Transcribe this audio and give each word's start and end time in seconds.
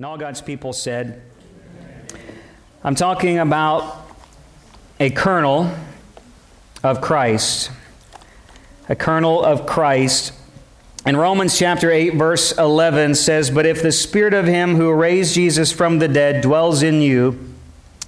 And 0.00 0.06
all 0.06 0.16
God's 0.16 0.40
people 0.40 0.72
said, 0.72 1.20
I'm 2.82 2.94
talking 2.94 3.38
about 3.38 4.08
a 4.98 5.10
kernel 5.10 5.70
of 6.82 7.02
Christ. 7.02 7.70
A 8.88 8.96
kernel 8.96 9.44
of 9.44 9.66
Christ. 9.66 10.32
And 11.04 11.18
Romans 11.18 11.58
chapter 11.58 11.90
8, 11.90 12.14
verse 12.14 12.56
11 12.56 13.14
says, 13.14 13.50
But 13.50 13.66
if 13.66 13.82
the 13.82 13.92
spirit 13.92 14.32
of 14.32 14.46
him 14.46 14.76
who 14.76 14.90
raised 14.90 15.34
Jesus 15.34 15.70
from 15.70 15.98
the 15.98 16.08
dead 16.08 16.40
dwells 16.40 16.82
in 16.82 17.02
you, 17.02 17.38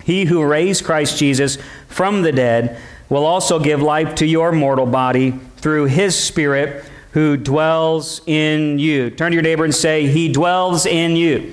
he 0.02 0.24
who 0.24 0.42
raised 0.42 0.86
Christ 0.86 1.18
Jesus 1.18 1.59
from 1.88 2.22
the 2.22 2.32
dead 2.32 2.80
will 3.10 3.27
also 3.27 3.59
give 3.59 3.82
life 3.82 4.14
to 4.14 4.27
your 4.27 4.50
mortal 4.50 4.86
body 4.86 5.32
through 5.59 5.84
his 5.84 6.18
spirit 6.18 6.86
who 7.10 7.36
dwells 7.36 8.22
in 8.24 8.78
you. 8.78 9.10
Turn 9.10 9.32
to 9.32 9.34
your 9.34 9.42
neighbor 9.42 9.64
and 9.64 9.74
say, 9.74 10.06
He 10.06 10.32
dwells 10.32 10.86
in 10.86 11.16
you. 11.16 11.52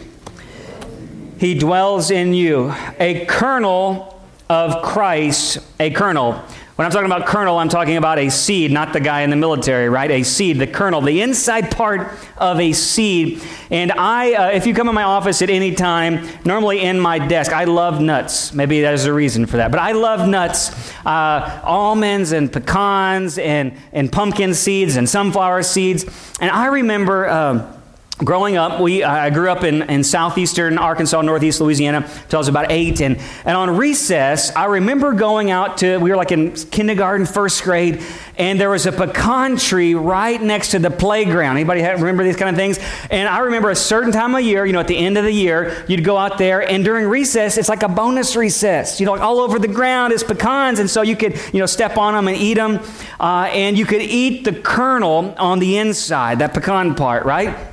He 1.39 1.57
dwells 1.57 2.11
in 2.11 2.33
you. 2.33 2.73
A 2.99 3.25
kernel 3.25 4.21
of 4.49 4.83
Christ, 4.83 5.59
a 5.79 5.89
kernel. 5.89 6.33
When 6.75 6.85
I'm 6.85 6.91
talking 6.91 7.05
about 7.05 7.27
kernel, 7.27 7.57
I'm 7.57 7.69
talking 7.69 7.95
about 7.95 8.19
a 8.19 8.29
seed, 8.29 8.71
not 8.71 8.91
the 8.91 8.99
guy 8.99 9.21
in 9.21 9.29
the 9.29 9.37
military, 9.37 9.87
right? 9.87 10.11
A 10.11 10.23
seed, 10.23 10.59
the 10.59 10.67
kernel, 10.67 10.99
the 10.99 11.21
inside 11.21 11.71
part 11.71 12.11
of 12.37 12.59
a 12.59 12.73
seed. 12.73 13.41
And 13.69 13.93
I, 13.93 14.33
uh, 14.33 14.49
if 14.51 14.67
you 14.67 14.73
come 14.73 14.89
in 14.89 14.95
my 14.95 15.03
office 15.03 15.41
at 15.41 15.49
any 15.49 15.73
time, 15.73 16.27
normally 16.43 16.81
in 16.81 16.99
my 16.99 17.19
desk, 17.19 17.53
I 17.53 17.63
love 17.63 18.01
nuts. 18.01 18.53
Maybe 18.53 18.81
there's 18.81 19.05
a 19.05 19.13
reason 19.13 19.45
for 19.45 19.57
that. 19.57 19.71
But 19.71 19.79
I 19.79 19.93
love 19.93 20.27
nuts, 20.27 20.93
uh, 21.05 21.61
almonds 21.63 22.33
and 22.33 22.51
pecans 22.51 23.37
and, 23.37 23.77
and 23.93 24.11
pumpkin 24.11 24.53
seeds 24.53 24.97
and 24.97 25.07
sunflower 25.07 25.63
seeds. 25.63 26.03
And 26.41 26.51
I 26.51 26.65
remember. 26.65 27.29
Um, 27.29 27.78
growing 28.19 28.57
up, 28.57 28.81
we, 28.81 29.03
I 29.03 29.29
grew 29.29 29.49
up 29.49 29.63
in, 29.63 29.83
in 29.83 30.03
southeastern 30.03 30.77
Arkansas, 30.77 31.21
northeast 31.21 31.61
Louisiana, 31.61 31.99
until 31.99 32.37
I 32.37 32.39
was 32.39 32.47
about 32.49 32.71
eight. 32.71 33.01
And, 33.01 33.17
and 33.45 33.55
on 33.55 33.77
recess, 33.77 34.53
I 34.55 34.65
remember 34.65 35.13
going 35.13 35.51
out 35.51 35.77
to, 35.79 35.97
we 35.97 36.09
were 36.09 36.17
like 36.17 36.31
in 36.31 36.53
kindergarten, 36.53 37.25
first 37.25 37.63
grade, 37.63 38.03
and 38.37 38.59
there 38.59 38.69
was 38.69 38.85
a 38.85 38.91
pecan 38.91 39.57
tree 39.57 39.95
right 39.95 40.41
next 40.41 40.71
to 40.71 40.79
the 40.79 40.91
playground. 40.91 41.57
Anybody 41.57 41.81
remember 41.81 42.23
these 42.23 42.35
kind 42.35 42.49
of 42.49 42.55
things? 42.55 42.77
And 43.09 43.27
I 43.27 43.39
remember 43.39 43.69
a 43.69 43.75
certain 43.75 44.11
time 44.11 44.35
of 44.35 44.41
year, 44.41 44.65
you 44.65 44.73
know, 44.73 44.79
at 44.79 44.87
the 44.87 44.97
end 44.97 45.17
of 45.17 45.23
the 45.23 45.31
year, 45.31 45.85
you'd 45.87 46.03
go 46.03 46.17
out 46.17 46.37
there, 46.37 46.61
and 46.61 46.83
during 46.83 47.07
recess, 47.07 47.57
it's 47.57 47.69
like 47.69 47.83
a 47.83 47.89
bonus 47.89 48.35
recess. 48.35 48.99
You 48.99 49.05
know, 49.05 49.13
like 49.13 49.21
all 49.21 49.39
over 49.39 49.59
the 49.59 49.67
ground 49.67 50.11
is 50.11 50.23
pecans, 50.23 50.79
and 50.79 50.89
so 50.89 51.01
you 51.01 51.15
could, 51.15 51.39
you 51.53 51.59
know, 51.59 51.65
step 51.65 51.97
on 51.97 52.13
them 52.13 52.27
and 52.27 52.35
eat 52.35 52.55
them. 52.55 52.79
Uh, 53.19 53.49
and 53.53 53.77
you 53.77 53.85
could 53.85 54.01
eat 54.01 54.43
the 54.43 54.53
kernel 54.53 55.33
on 55.37 55.59
the 55.59 55.77
inside, 55.77 56.39
that 56.39 56.53
pecan 56.53 56.95
part, 56.95 57.25
right? 57.25 57.68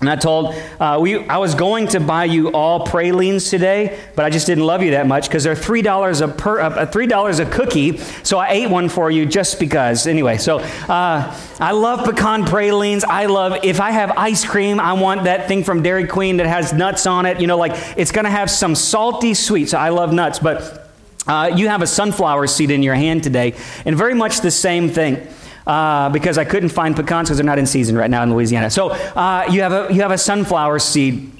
And 0.00 0.08
I 0.08 0.16
told, 0.16 0.54
uh, 0.78 0.98
we, 0.98 1.28
I 1.28 1.36
was 1.36 1.54
going 1.54 1.88
to 1.88 2.00
buy 2.00 2.24
you 2.24 2.48
all 2.52 2.86
pralines 2.86 3.50
today, 3.50 4.00
but 4.16 4.24
I 4.24 4.30
just 4.30 4.46
didn't 4.46 4.64
love 4.64 4.82
you 4.82 4.92
that 4.92 5.06
much 5.06 5.28
because 5.28 5.44
they're 5.44 5.54
$3 5.54 6.22
a, 6.22 6.28
per, 6.28 6.58
uh, 6.58 6.86
$3 6.86 7.40
a 7.40 7.50
cookie. 7.50 7.98
So 8.22 8.38
I 8.38 8.48
ate 8.48 8.70
one 8.70 8.88
for 8.88 9.10
you 9.10 9.26
just 9.26 9.60
because. 9.60 10.06
Anyway, 10.06 10.38
so 10.38 10.60
uh, 10.60 11.38
I 11.58 11.72
love 11.72 12.06
pecan 12.06 12.46
pralines. 12.46 13.04
I 13.04 13.26
love, 13.26 13.58
if 13.62 13.78
I 13.78 13.90
have 13.90 14.12
ice 14.16 14.42
cream, 14.42 14.80
I 14.80 14.94
want 14.94 15.24
that 15.24 15.48
thing 15.48 15.64
from 15.64 15.82
Dairy 15.82 16.06
Queen 16.06 16.38
that 16.38 16.46
has 16.46 16.72
nuts 16.72 17.04
on 17.04 17.26
it. 17.26 17.38
You 17.38 17.46
know, 17.46 17.58
like 17.58 17.72
it's 17.98 18.10
going 18.10 18.24
to 18.24 18.30
have 18.30 18.50
some 18.50 18.74
salty 18.74 19.34
sweet. 19.34 19.68
So 19.68 19.76
I 19.76 19.90
love 19.90 20.14
nuts. 20.14 20.38
But 20.38 20.90
uh, 21.26 21.52
you 21.54 21.68
have 21.68 21.82
a 21.82 21.86
sunflower 21.86 22.46
seed 22.46 22.70
in 22.70 22.82
your 22.82 22.94
hand 22.94 23.22
today, 23.22 23.54
and 23.84 23.98
very 23.98 24.14
much 24.14 24.40
the 24.40 24.50
same 24.50 24.88
thing 24.88 25.26
uh, 25.70 26.10
because 26.10 26.36
I 26.36 26.44
couldn't 26.44 26.70
find 26.70 26.96
pecans 26.96 27.28
because 27.28 27.36
they're 27.36 27.46
not 27.46 27.60
in 27.60 27.64
season 27.64 27.96
right 27.96 28.10
now 28.10 28.24
in 28.24 28.34
Louisiana. 28.34 28.70
So 28.70 28.90
uh, 28.90 29.46
you, 29.52 29.62
have 29.62 29.72
a, 29.72 29.94
you 29.94 30.02
have 30.02 30.10
a 30.10 30.18
sunflower 30.18 30.80
seed. 30.80 31.30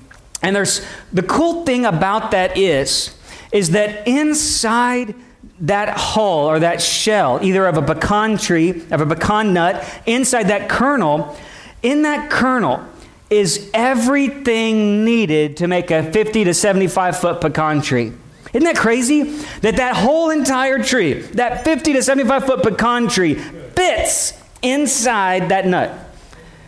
And 0.40 0.54
there's 0.54 0.86
the 1.12 1.24
cool 1.24 1.64
thing 1.66 1.84
about 1.84 2.30
that 2.30 2.56
is, 2.56 3.16
is 3.50 3.70
that 3.70 4.06
inside 4.06 5.16
that 5.62 5.98
hull 5.98 6.46
or 6.46 6.60
that 6.60 6.80
shell, 6.80 7.40
either 7.42 7.66
of 7.66 7.76
a 7.76 7.82
pecan 7.82 8.38
tree, 8.38 8.84
of 8.92 9.00
a 9.00 9.06
pecan 9.06 9.52
nut, 9.52 9.84
inside 10.06 10.44
that 10.44 10.68
kernel, 10.68 11.36
in 11.82 12.02
that 12.02 12.30
kernel 12.30 12.84
is 13.30 13.68
everything 13.74 15.04
needed 15.04 15.56
to 15.56 15.66
make 15.66 15.90
a 15.90 16.08
50 16.12 16.44
to 16.44 16.54
75 16.54 17.18
foot 17.18 17.40
pecan 17.40 17.82
tree. 17.82 18.12
Isn't 18.52 18.64
that 18.64 18.76
crazy? 18.76 19.22
That 19.60 19.76
that 19.76 19.96
whole 19.96 20.30
entire 20.30 20.82
tree, 20.82 21.14
that 21.14 21.64
50 21.64 21.92
to 21.94 22.02
75 22.02 22.46
foot 22.46 22.62
pecan 22.62 23.08
tree, 23.08 23.34
fits 23.34 24.32
inside 24.62 25.50
that 25.50 25.66
nut. 25.66 26.10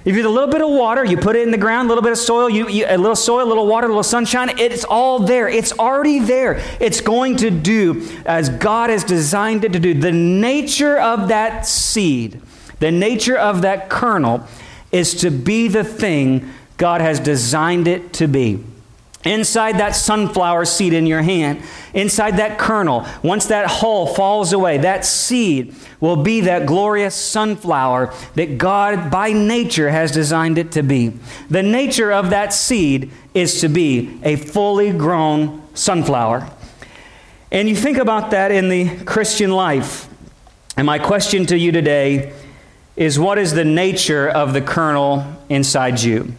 If 0.04 0.16
you 0.16 0.22
have 0.22 0.30
a 0.30 0.34
little 0.34 0.50
bit 0.50 0.60
of 0.60 0.70
water, 0.70 1.04
you 1.04 1.16
put 1.16 1.36
it 1.36 1.42
in 1.42 1.52
the 1.52 1.58
ground, 1.58 1.86
a 1.86 1.88
little 1.90 2.02
bit 2.02 2.10
of 2.10 2.18
soil, 2.18 2.50
you, 2.50 2.68
you, 2.68 2.86
a 2.88 2.96
little 2.96 3.14
soil, 3.14 3.44
a 3.44 3.48
little 3.48 3.68
water, 3.68 3.86
a 3.86 3.90
little 3.90 4.02
sunshine, 4.02 4.58
it's 4.58 4.82
all 4.82 5.20
there. 5.20 5.48
It's 5.48 5.72
already 5.72 6.18
there. 6.18 6.60
It's 6.80 7.00
going 7.00 7.36
to 7.36 7.50
do 7.50 8.08
as 8.26 8.48
God 8.48 8.90
has 8.90 9.04
designed 9.04 9.64
it 9.64 9.72
to 9.74 9.78
do. 9.78 9.94
The 9.94 10.10
nature 10.10 10.98
of 10.98 11.28
that 11.28 11.66
seed, 11.66 12.40
the 12.80 12.90
nature 12.90 13.38
of 13.38 13.62
that 13.62 13.90
kernel, 13.90 14.44
is 14.90 15.14
to 15.16 15.30
be 15.30 15.68
the 15.68 15.84
thing 15.84 16.50
God 16.78 17.00
has 17.00 17.20
designed 17.20 17.86
it 17.86 18.12
to 18.14 18.26
be. 18.26 18.64
Inside 19.24 19.78
that 19.78 19.94
sunflower 19.94 20.64
seed 20.64 20.92
in 20.92 21.06
your 21.06 21.22
hand, 21.22 21.62
inside 21.94 22.38
that 22.38 22.58
kernel, 22.58 23.06
once 23.22 23.46
that 23.46 23.66
hull 23.66 24.06
falls 24.06 24.52
away, 24.52 24.78
that 24.78 25.04
seed 25.04 25.76
will 26.00 26.16
be 26.16 26.40
that 26.40 26.66
glorious 26.66 27.14
sunflower 27.14 28.12
that 28.34 28.58
God 28.58 29.12
by 29.12 29.32
nature 29.32 29.90
has 29.90 30.10
designed 30.10 30.58
it 30.58 30.72
to 30.72 30.82
be. 30.82 31.12
The 31.48 31.62
nature 31.62 32.10
of 32.10 32.30
that 32.30 32.52
seed 32.52 33.12
is 33.32 33.60
to 33.60 33.68
be 33.68 34.18
a 34.24 34.34
fully 34.34 34.90
grown 34.90 35.62
sunflower. 35.74 36.50
And 37.52 37.68
you 37.68 37.76
think 37.76 37.98
about 37.98 38.32
that 38.32 38.50
in 38.50 38.70
the 38.70 39.04
Christian 39.04 39.52
life. 39.52 40.08
And 40.76 40.86
my 40.86 40.98
question 40.98 41.46
to 41.46 41.56
you 41.56 41.70
today 41.70 42.32
is 42.96 43.18
what 43.20 43.38
is 43.38 43.52
the 43.52 43.64
nature 43.64 44.28
of 44.28 44.52
the 44.52 44.60
kernel 44.60 45.24
inside 45.48 46.00
you? 46.00 46.32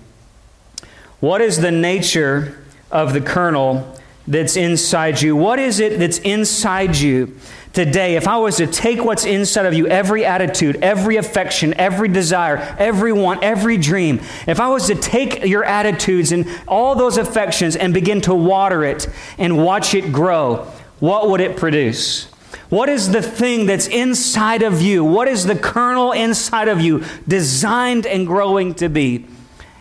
What 1.21 1.39
is 1.39 1.61
the 1.61 1.71
nature 1.71 2.59
of 2.94 3.12
the 3.12 3.20
kernel 3.20 3.98
that's 4.28 4.56
inside 4.56 5.22
you. 5.22 5.36
What 5.36 5.59
is 5.59 5.81
it 5.81 6.00
that's 6.00 6.20
inside 6.20 6.96
you 6.96 7.36
today? 7.74 8.16
If 8.16 8.28
I 8.28 8.38
was 8.38 8.58
to 8.58 8.68
take 8.68 9.04
what's 9.04 9.26
inside 9.26 9.66
of 9.66 9.74
you, 9.74 9.88
every 9.88 10.24
attitude, 10.24 10.78
every 10.81 11.18
affection, 11.18 11.74
every 11.74 12.08
desire, 12.08 12.58
every 12.80 13.12
want, 13.12 13.44
every 13.44 13.78
dream, 13.78 14.22
if 14.48 14.62
I 14.62 14.70
was 14.70 14.88
to 14.88 14.96
take 14.96 15.44
your 15.44 15.66
attitudes 15.66 16.31
and 16.31 16.48
all 16.68 16.96
those 16.96 17.18
affections 17.18 17.76
and 17.76 17.94
begin 17.94 18.22
to 18.22 18.34
water 18.34 18.86
it 18.86 19.10
and 19.38 19.62
watch 19.62 19.94
it 19.94 20.14
grow, 20.14 20.72
what 21.00 21.30
would 21.30 21.42
it 21.42 21.58
produce? 21.58 22.25
What 22.70 22.90
is 22.90 23.12
the 23.12 23.22
thing 23.22 23.66
that's 23.66 23.88
inside 23.88 24.62
of 24.62 24.81
you? 24.81 25.04
What 25.04 25.28
is 25.28 25.46
the 25.46 25.56
kernel 25.56 26.12
inside 26.12 26.70
of 26.70 26.80
you 26.80 27.04
designed 27.28 28.06
and 28.06 28.25
growing 28.25 28.74
to 28.75 28.88
be? 28.88 29.28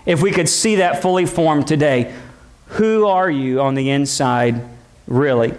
If 0.05 0.21
we 0.21 0.33
could 0.33 0.49
see 0.49 0.77
that 0.77 1.01
fully 1.01 1.27
formed 1.27 1.69
today, 1.69 2.13
who 2.73 3.07
are 3.07 3.31
you 3.31 3.61
on 3.61 3.75
the 3.75 3.91
inside, 3.91 4.61
really? 5.07 5.55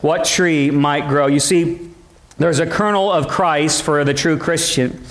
What 0.00 0.24
tree 0.24 0.70
might 0.70 1.08
grow? 1.08 1.26
You 1.26 1.40
see, 1.40 1.90
there's 2.38 2.58
a 2.58 2.66
kernel 2.66 3.10
of 3.10 3.28
Christ 3.28 3.82
for 3.82 4.04
the 4.04 4.14
true 4.14 4.38
Christian. 4.38 5.02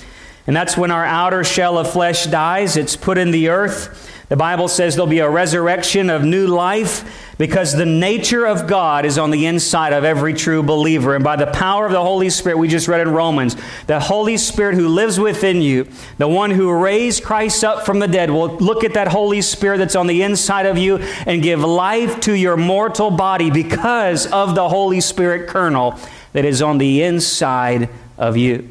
And 0.48 0.56
that's 0.56 0.78
when 0.78 0.92
our 0.92 1.06
outer 1.06 1.44
shell 1.44 1.78
of 1.78 1.92
flesh 1.92 2.25
dies, 2.25 2.78
it's 2.78 2.96
put 2.96 3.18
in 3.18 3.31
the 3.31 3.50
earth. 3.50 4.12
The 4.30 4.36
Bible 4.36 4.68
says 4.68 4.96
there'll 4.96 5.08
be 5.08 5.20
a 5.20 5.30
resurrection 5.30 6.09
of 6.09 6.24
new 6.24 6.48
life 6.48 7.25
because 7.38 7.73
the 7.73 7.86
nature 7.86 8.45
of 8.45 8.68
God 8.68 9.06
is 9.06 9.18
on 9.18 9.31
the 9.31 9.45
inside 9.45 9.94
of 9.94 10.04
every 10.04 10.33
true 10.33 10.63
believer. 10.63 11.15
And 11.15 11.24
by 11.24 11.36
the 11.36 11.48
power 11.48 11.86
of 11.86 11.92
the 11.92 12.01
Holy 12.01 12.30
Spirit, 12.30 12.57
we 12.57 12.68
just 12.68 12.88
read 12.88 13.01
in 13.01 13.10
Romans, 13.10 13.57
the 13.88 14.00
Holy 14.00 14.38
Spirit 14.38 14.75
who 14.75 14.88
lives 14.88 15.19
within 15.19 15.62
you, 15.62 15.88
the 16.18 16.27
one 16.27 16.51
who 16.51 16.71
raised 16.71 17.24
Christ 17.24 17.63
up 17.63 17.86
from 17.86 18.00
the 18.00 18.07
dead, 18.07 18.30
will 18.30 18.56
look 18.57 18.83
at 18.83 18.94
that 18.94 19.10
Holy 19.10 19.42
Spirit 19.42 19.80
that's 19.80 19.95
on 19.95 20.07
the 20.07 20.21
inside 20.21 20.65
of 20.65 20.77
you 20.77 20.98
and 21.25 21.44
give 21.44 21.60
life 21.60 22.21
to 22.21 22.33
your 22.33 22.56
mortal 22.56 23.12
body 23.12 23.51
because 23.51 24.25
of 24.27 24.56
the 24.56 24.69
Holy 24.69 25.01
Spirit 25.01 25.50
kernel 25.50 26.00
that 26.33 26.45
is 26.45 26.62
on 26.62 26.77
the 26.77 27.04
inside 27.04 27.89
of 28.18 28.38
you. 28.38 28.69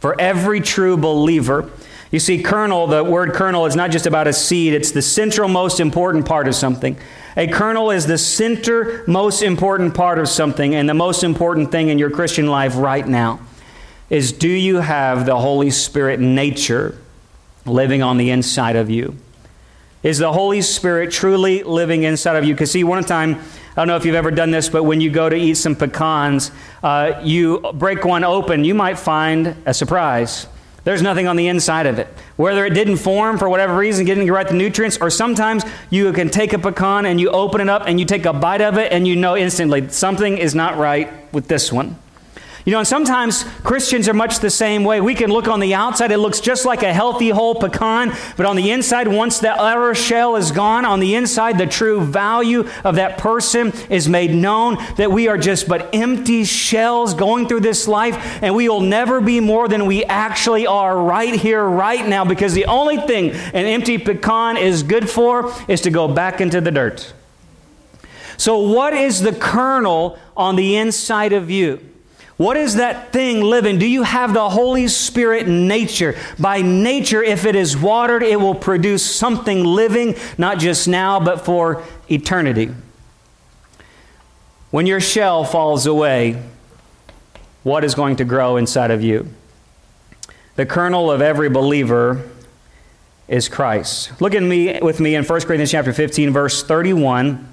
For 0.00 0.18
every 0.20 0.60
true 0.60 0.96
believer, 0.96 1.70
you 2.10 2.20
see, 2.20 2.42
kernel, 2.42 2.86
the 2.86 3.02
word 3.02 3.32
kernel 3.32 3.66
is 3.66 3.74
not 3.74 3.90
just 3.90 4.06
about 4.06 4.28
a 4.28 4.32
seed, 4.32 4.72
it's 4.72 4.92
the 4.92 5.02
central 5.02 5.48
most 5.48 5.80
important 5.80 6.26
part 6.26 6.46
of 6.46 6.54
something. 6.54 6.96
A 7.36 7.48
kernel 7.48 7.90
is 7.90 8.06
the 8.06 8.18
center 8.18 9.04
most 9.06 9.42
important 9.42 9.94
part 9.94 10.18
of 10.18 10.28
something, 10.28 10.74
and 10.74 10.88
the 10.88 10.94
most 10.94 11.24
important 11.24 11.72
thing 11.72 11.88
in 11.88 11.98
your 11.98 12.10
Christian 12.10 12.46
life 12.46 12.76
right 12.76 13.06
now 13.06 13.40
is 14.08 14.32
do 14.32 14.48
you 14.48 14.76
have 14.76 15.26
the 15.26 15.38
Holy 15.38 15.70
Spirit 15.70 16.20
nature 16.20 16.96
living 17.64 18.02
on 18.02 18.18
the 18.18 18.30
inside 18.30 18.76
of 18.76 18.88
you? 18.88 19.16
Is 20.02 20.18
the 20.18 20.32
Holy 20.32 20.62
Spirit 20.62 21.10
truly 21.10 21.64
living 21.64 22.04
inside 22.04 22.36
of 22.36 22.44
you? 22.44 22.54
Because, 22.54 22.70
see, 22.70 22.84
one 22.84 23.02
time, 23.02 23.34
I 23.34 23.74
don't 23.74 23.88
know 23.88 23.96
if 23.96 24.04
you've 24.04 24.14
ever 24.14 24.30
done 24.30 24.52
this, 24.52 24.68
but 24.68 24.84
when 24.84 25.00
you 25.00 25.10
go 25.10 25.28
to 25.28 25.34
eat 25.34 25.54
some 25.54 25.74
pecans, 25.74 26.52
uh, 26.84 27.20
you 27.24 27.58
break 27.74 28.04
one 28.04 28.22
open, 28.22 28.62
you 28.62 28.74
might 28.74 28.98
find 28.98 29.56
a 29.66 29.74
surprise. 29.74 30.46
There's 30.86 31.02
nothing 31.02 31.26
on 31.26 31.34
the 31.34 31.48
inside 31.48 31.86
of 31.86 31.98
it. 31.98 32.06
Whether 32.36 32.64
it 32.64 32.72
didn't 32.72 32.98
form 32.98 33.38
for 33.38 33.48
whatever 33.48 33.76
reason, 33.76 34.06
didn't 34.06 34.24
get 34.24 34.32
right 34.32 34.46
the 34.46 34.54
nutrients, 34.54 34.98
or 35.00 35.10
sometimes 35.10 35.64
you 35.90 36.12
can 36.12 36.28
take 36.28 36.52
a 36.52 36.60
pecan 36.60 37.06
and 37.06 37.20
you 37.20 37.28
open 37.30 37.60
it 37.60 37.68
up 37.68 37.88
and 37.88 37.98
you 37.98 38.06
take 38.06 38.24
a 38.24 38.32
bite 38.32 38.60
of 38.60 38.78
it 38.78 38.92
and 38.92 39.04
you 39.04 39.16
know 39.16 39.36
instantly 39.36 39.88
something 39.88 40.38
is 40.38 40.54
not 40.54 40.78
right 40.78 41.10
with 41.34 41.48
this 41.48 41.72
one. 41.72 41.98
You 42.66 42.72
know, 42.72 42.78
and 42.78 42.88
sometimes 42.88 43.44
Christians 43.62 44.08
are 44.08 44.12
much 44.12 44.40
the 44.40 44.50
same 44.50 44.82
way. 44.82 45.00
We 45.00 45.14
can 45.14 45.30
look 45.30 45.46
on 45.46 45.60
the 45.60 45.74
outside, 45.74 46.10
it 46.10 46.18
looks 46.18 46.40
just 46.40 46.66
like 46.66 46.82
a 46.82 46.92
healthy 46.92 47.28
whole 47.28 47.54
pecan, 47.54 48.12
but 48.36 48.44
on 48.44 48.56
the 48.56 48.72
inside, 48.72 49.06
once 49.06 49.38
the 49.38 49.50
outer 49.50 49.94
shell 49.94 50.34
is 50.34 50.50
gone, 50.50 50.84
on 50.84 50.98
the 50.98 51.14
inside, 51.14 51.58
the 51.58 51.66
true 51.68 52.00
value 52.00 52.68
of 52.82 52.96
that 52.96 53.18
person 53.18 53.72
is 53.88 54.08
made 54.08 54.34
known 54.34 54.78
that 54.96 55.12
we 55.12 55.28
are 55.28 55.38
just 55.38 55.68
but 55.68 55.94
empty 55.94 56.42
shells 56.42 57.14
going 57.14 57.46
through 57.46 57.60
this 57.60 57.86
life, 57.86 58.42
and 58.42 58.52
we 58.56 58.68
will 58.68 58.80
never 58.80 59.20
be 59.20 59.38
more 59.38 59.68
than 59.68 59.86
we 59.86 60.04
actually 60.04 60.66
are 60.66 61.00
right 61.00 61.36
here, 61.36 61.64
right 61.64 62.04
now, 62.04 62.24
because 62.24 62.52
the 62.52 62.66
only 62.66 62.96
thing 62.96 63.30
an 63.30 63.64
empty 63.64 63.96
pecan 63.96 64.56
is 64.56 64.82
good 64.82 65.08
for 65.08 65.54
is 65.68 65.82
to 65.82 65.90
go 65.90 66.08
back 66.08 66.40
into 66.40 66.60
the 66.60 66.72
dirt. 66.72 67.12
So, 68.38 68.58
what 68.58 68.92
is 68.92 69.20
the 69.20 69.32
kernel 69.32 70.18
on 70.36 70.56
the 70.56 70.74
inside 70.74 71.32
of 71.32 71.48
you? 71.48 71.92
What 72.36 72.58
is 72.58 72.74
that 72.74 73.12
thing 73.12 73.40
living? 73.40 73.78
Do 73.78 73.86
you 73.86 74.02
have 74.02 74.34
the 74.34 74.50
Holy 74.50 74.88
Spirit 74.88 75.48
nature? 75.48 76.18
By 76.38 76.60
nature, 76.60 77.22
if 77.22 77.46
it 77.46 77.56
is 77.56 77.76
watered, 77.76 78.22
it 78.22 78.38
will 78.38 78.54
produce 78.54 79.02
something 79.02 79.64
living, 79.64 80.16
not 80.36 80.58
just 80.58 80.86
now, 80.86 81.18
but 81.18 81.46
for 81.46 81.82
eternity. 82.10 82.74
When 84.70 84.86
your 84.86 85.00
shell 85.00 85.44
falls 85.44 85.86
away, 85.86 86.42
what 87.62 87.84
is 87.84 87.94
going 87.94 88.16
to 88.16 88.24
grow 88.24 88.58
inside 88.58 88.90
of 88.90 89.02
you? 89.02 89.30
The 90.56 90.66
kernel 90.66 91.10
of 91.10 91.22
every 91.22 91.48
believer 91.48 92.28
is 93.28 93.48
Christ. 93.48 94.20
Look 94.20 94.34
at 94.34 94.42
me 94.42 94.78
with 94.80 95.00
me 95.00 95.14
in 95.14 95.24
1 95.24 95.40
Corinthians 95.42 95.70
chapter 95.70 95.92
15 95.92 96.32
verse 96.32 96.62
31. 96.62 97.48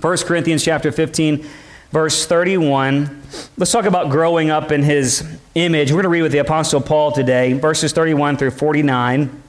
1 0.00 0.16
Corinthians 0.18 0.62
chapter 0.62 0.92
15 0.92 1.48
verse 1.90 2.26
31. 2.26 3.22
Let's 3.56 3.72
talk 3.72 3.84
about 3.84 4.10
growing 4.10 4.50
up 4.50 4.72
in 4.72 4.82
his 4.82 5.26
image. 5.54 5.90
We're 5.90 5.96
going 5.96 6.04
to 6.04 6.08
read 6.10 6.22
with 6.22 6.32
the 6.32 6.38
Apostle 6.38 6.80
Paul 6.80 7.12
today, 7.12 7.54
verses 7.54 7.92
31 7.92 8.36
through 8.36 8.52
49. 8.52 9.42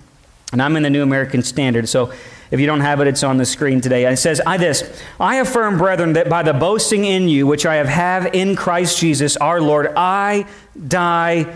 And 0.52 0.62
I'm 0.62 0.76
in 0.76 0.84
the 0.84 0.90
New 0.90 1.04
American 1.04 1.44
Standard, 1.44 1.88
so 1.88 2.12
if 2.52 2.60
you 2.60 2.66
don't 2.66 2.80
have 2.80 3.00
it, 3.02 3.08
it's 3.08 3.22
on 3.22 3.38
the 3.38 3.46
screen 3.46 3.82
today. 3.82 4.12
It 4.12 4.18
says, 4.18 4.42
I 4.44 4.58
this, 4.58 5.04
I 5.20 5.36
affirm, 5.36 5.78
brethren, 5.78 6.14
that 6.14 6.30
by 6.30 6.42
the 6.42 6.54
boasting 6.54 7.06
in 7.06 7.30
you, 7.30 7.46
which 7.46 7.68
I 7.68 7.76
have 7.76 7.88
have 7.88 8.34
in 8.34 8.56
Christ 8.56 8.98
Jesus 8.98 9.38
our 9.38 9.62
Lord, 9.62 9.94
I 9.96 10.48
die 10.88 11.56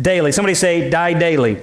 daily. 0.00 0.32
Somebody 0.32 0.54
say, 0.54 0.90
die 0.90 1.12
daily. 1.12 1.58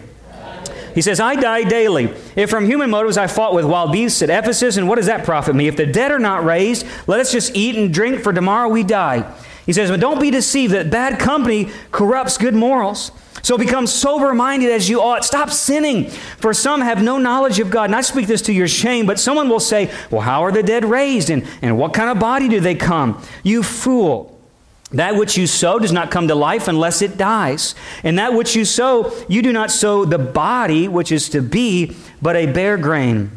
He 0.93 1.01
says, 1.01 1.19
I 1.19 1.35
die 1.35 1.63
daily. 1.63 2.13
If 2.35 2.49
from 2.49 2.65
human 2.65 2.89
motives 2.89 3.17
I 3.17 3.27
fought 3.27 3.53
with 3.53 3.65
wild 3.65 3.91
beasts 3.91 4.21
at 4.21 4.29
Ephesus, 4.29 4.77
and 4.77 4.87
what 4.87 4.95
does 4.95 5.05
that 5.07 5.25
profit 5.25 5.55
me? 5.55 5.67
If 5.67 5.77
the 5.77 5.85
dead 5.85 6.11
are 6.11 6.19
not 6.19 6.43
raised, 6.43 6.85
let 7.07 7.19
us 7.19 7.31
just 7.31 7.55
eat 7.55 7.75
and 7.75 7.93
drink, 7.93 8.21
for 8.21 8.33
tomorrow 8.33 8.69
we 8.69 8.83
die. 8.83 9.31
He 9.65 9.73
says, 9.73 9.91
But 9.91 9.99
don't 9.99 10.19
be 10.19 10.31
deceived 10.31 10.73
that 10.73 10.89
bad 10.89 11.19
company 11.19 11.69
corrupts 11.91 12.37
good 12.37 12.55
morals. 12.55 13.11
So 13.43 13.57
become 13.57 13.87
sober 13.87 14.33
minded 14.33 14.71
as 14.71 14.89
you 14.89 15.01
ought. 15.01 15.23
Stop 15.23 15.49
sinning, 15.49 16.09
for 16.09 16.53
some 16.53 16.81
have 16.81 17.03
no 17.03 17.17
knowledge 17.17 17.59
of 17.59 17.69
God. 17.69 17.85
And 17.85 17.95
I 17.95 18.01
speak 18.01 18.27
this 18.27 18.41
to 18.43 18.53
your 18.53 18.67
shame, 18.67 19.05
but 19.05 19.19
someone 19.19 19.47
will 19.47 19.59
say, 19.59 19.91
Well, 20.09 20.21
how 20.21 20.43
are 20.43 20.51
the 20.51 20.63
dead 20.63 20.85
raised? 20.85 21.29
And, 21.29 21.45
and 21.61 21.77
what 21.77 21.93
kind 21.93 22.09
of 22.09 22.19
body 22.19 22.49
do 22.49 22.59
they 22.59 22.75
come? 22.75 23.21
You 23.43 23.63
fool. 23.63 24.38
That 24.91 25.15
which 25.15 25.37
you 25.37 25.45
sow 25.45 25.77
does 25.77 25.91
not 25.91 26.09
come 26.09 26.27
to 26.29 26.35
life 26.35 26.67
unless 26.67 27.01
it 27.01 27.15
dies. 27.17 27.75
And 28.03 28.17
that 28.17 28.33
which 28.33 28.55
you 28.55 28.65
sow, 28.65 29.13
you 29.27 29.41
do 29.41 29.53
not 29.53 29.69
sow 29.69 30.03
the 30.03 30.17
body, 30.17 30.87
which 30.87 31.11
is 31.11 31.29
to 31.29 31.41
be, 31.41 31.95
but 32.23 32.35
a 32.35 32.47
bare 32.47 32.75
grain, 32.75 33.29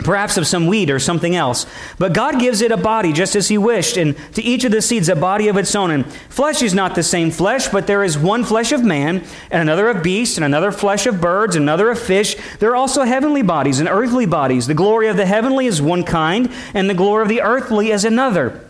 perhaps 0.00 0.36
of 0.36 0.48
some 0.48 0.66
wheat 0.66 0.90
or 0.90 0.98
something 0.98 1.36
else. 1.36 1.64
But 1.96 2.12
God 2.12 2.40
gives 2.40 2.60
it 2.60 2.72
a 2.72 2.76
body 2.76 3.12
just 3.12 3.36
as 3.36 3.46
He 3.46 3.56
wished, 3.56 3.96
and 3.96 4.16
to 4.34 4.42
each 4.42 4.64
of 4.64 4.72
the 4.72 4.82
seeds 4.82 5.08
a 5.08 5.14
body 5.14 5.46
of 5.46 5.56
its 5.56 5.76
own. 5.76 5.92
And 5.92 6.12
flesh 6.28 6.60
is 6.60 6.74
not 6.74 6.96
the 6.96 7.04
same 7.04 7.30
flesh, 7.30 7.68
but 7.68 7.86
there 7.86 8.02
is 8.02 8.18
one 8.18 8.42
flesh 8.42 8.72
of 8.72 8.82
man, 8.82 9.22
and 9.52 9.62
another 9.62 9.88
of 9.88 10.02
beasts, 10.02 10.36
and 10.36 10.44
another 10.44 10.72
flesh 10.72 11.06
of 11.06 11.20
birds, 11.20 11.54
and 11.54 11.62
another 11.62 11.88
of 11.88 12.00
fish. 12.00 12.36
There 12.58 12.70
are 12.70 12.76
also 12.76 13.04
heavenly 13.04 13.42
bodies 13.42 13.78
and 13.78 13.88
earthly 13.88 14.26
bodies. 14.26 14.66
The 14.66 14.74
glory 14.74 15.06
of 15.06 15.16
the 15.16 15.26
heavenly 15.26 15.66
is 15.66 15.80
one 15.80 16.02
kind, 16.02 16.52
and 16.74 16.90
the 16.90 16.94
glory 16.94 17.22
of 17.22 17.28
the 17.28 17.42
earthly 17.42 17.92
is 17.92 18.04
another. 18.04 18.60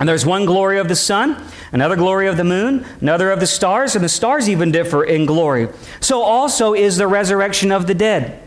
And 0.00 0.08
there's 0.08 0.24
one 0.24 0.46
glory 0.46 0.78
of 0.78 0.88
the 0.88 0.96
sun, 0.96 1.36
another 1.72 1.94
glory 1.94 2.26
of 2.26 2.38
the 2.38 2.44
moon, 2.44 2.86
another 3.02 3.30
of 3.30 3.38
the 3.38 3.46
stars, 3.46 3.94
and 3.94 4.02
the 4.02 4.08
stars 4.08 4.48
even 4.48 4.72
differ 4.72 5.04
in 5.04 5.26
glory. 5.26 5.68
So 6.00 6.22
also 6.22 6.72
is 6.72 6.96
the 6.96 7.06
resurrection 7.06 7.70
of 7.70 7.86
the 7.86 7.92
dead. 7.94 8.42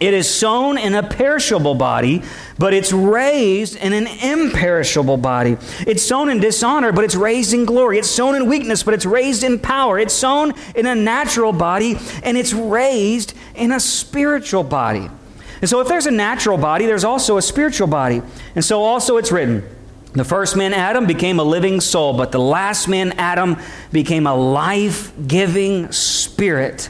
It 0.00 0.12
is 0.12 0.32
sown 0.32 0.76
in 0.76 0.94
a 0.94 1.02
perishable 1.04 1.76
body, 1.76 2.22
but 2.58 2.74
it's 2.74 2.92
raised 2.92 3.76
in 3.76 3.92
an 3.92 4.06
imperishable 4.06 5.16
body. 5.16 5.56
It's 5.86 6.02
sown 6.02 6.28
in 6.30 6.40
dishonor, 6.40 6.92
but 6.92 7.04
it's 7.04 7.16
raised 7.16 7.54
in 7.54 7.64
glory. 7.64 7.98
It's 7.98 8.10
sown 8.10 8.34
in 8.34 8.48
weakness, 8.48 8.82
but 8.82 8.94
it's 8.94 9.06
raised 9.06 9.44
in 9.44 9.60
power. 9.60 10.00
It's 10.00 10.14
sown 10.14 10.54
in 10.74 10.86
a 10.86 10.96
natural 10.96 11.52
body, 11.52 11.96
and 12.24 12.36
it's 12.36 12.52
raised 12.52 13.34
in 13.54 13.70
a 13.70 13.80
spiritual 13.80 14.64
body. 14.64 15.08
And 15.60 15.68
so, 15.68 15.80
if 15.80 15.88
there's 15.88 16.06
a 16.06 16.12
natural 16.12 16.58
body, 16.58 16.86
there's 16.86 17.04
also 17.04 17.36
a 17.36 17.42
spiritual 17.42 17.88
body. 17.88 18.22
And 18.54 18.64
so, 18.64 18.82
also, 18.82 19.16
it's 19.16 19.32
written. 19.32 19.77
The 20.14 20.24
first 20.24 20.56
man, 20.56 20.72
Adam, 20.72 21.06
became 21.06 21.38
a 21.38 21.44
living 21.44 21.80
soul, 21.80 22.14
but 22.14 22.32
the 22.32 22.40
last 22.40 22.88
man, 22.88 23.12
Adam, 23.18 23.58
became 23.92 24.26
a 24.26 24.34
life 24.34 25.12
giving 25.26 25.92
spirit. 25.92 26.88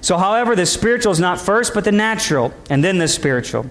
So, 0.00 0.16
however, 0.18 0.54
the 0.54 0.66
spiritual 0.66 1.12
is 1.12 1.20
not 1.20 1.40
first, 1.40 1.74
but 1.74 1.84
the 1.84 1.92
natural, 1.92 2.54
and 2.70 2.84
then 2.84 2.98
the 2.98 3.08
spiritual. 3.08 3.66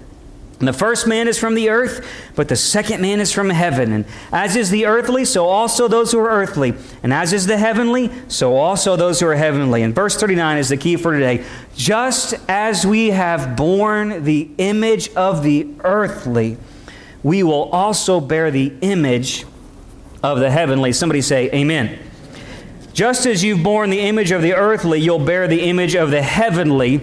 And 0.59 0.67
the 0.67 0.73
first 0.73 1.07
man 1.07 1.27
is 1.27 1.37
from 1.37 1.55
the 1.55 1.69
earth, 1.69 2.07
but 2.35 2.47
the 2.47 2.55
second 2.55 3.01
man 3.01 3.19
is 3.19 3.31
from 3.31 3.49
heaven. 3.49 3.91
And 3.91 4.05
as 4.31 4.55
is 4.55 4.69
the 4.69 4.85
earthly, 4.85 5.25
so 5.25 5.47
also 5.47 5.87
those 5.87 6.11
who 6.11 6.19
are 6.19 6.29
earthly. 6.29 6.73
And 7.03 7.13
as 7.13 7.33
is 7.33 7.45
the 7.47 7.57
heavenly, 7.57 8.09
so 8.29 8.55
also 8.55 8.95
those 8.95 9.19
who 9.19 9.27
are 9.27 9.35
heavenly. 9.35 9.83
And 9.83 9.93
verse 9.93 10.15
39 10.15 10.57
is 10.57 10.69
the 10.69 10.77
key 10.77 10.95
for 10.95 11.11
today. 11.11 11.43
Just 11.75 12.35
as 12.47 12.85
we 12.85 13.09
have 13.09 13.57
borne 13.57 14.23
the 14.23 14.49
image 14.57 15.09
of 15.15 15.43
the 15.43 15.67
earthly, 15.81 16.57
we 17.23 17.41
will 17.43 17.69
also 17.69 18.19
bear 18.19 18.51
the 18.51 18.73
image 18.81 19.45
of 20.21 20.39
the 20.39 20.51
heavenly. 20.51 20.93
Somebody 20.93 21.21
say, 21.21 21.49
Amen. 21.51 21.99
Just 22.93 23.25
as 23.25 23.43
you've 23.43 23.63
borne 23.63 23.89
the 23.89 24.01
image 24.01 24.31
of 24.31 24.41
the 24.41 24.53
earthly, 24.53 24.99
you'll 24.99 25.23
bear 25.23 25.47
the 25.47 25.61
image 25.61 25.95
of 25.95 26.11
the 26.11 26.21
heavenly 26.21 27.01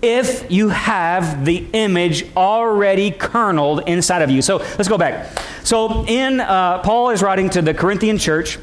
if 0.00 0.50
you 0.50 0.68
have 0.68 1.44
the 1.44 1.66
image 1.72 2.24
already 2.36 3.10
kerneled 3.10 3.82
inside 3.88 4.22
of 4.22 4.30
you. 4.30 4.42
So 4.42 4.58
let's 4.58 4.88
go 4.88 4.98
back. 4.98 5.38
So 5.64 6.04
in 6.06 6.40
uh, 6.40 6.80
Paul 6.82 7.10
is 7.10 7.22
writing 7.22 7.50
to 7.50 7.62
the 7.62 7.74
Corinthian 7.74 8.18
church, 8.18 8.58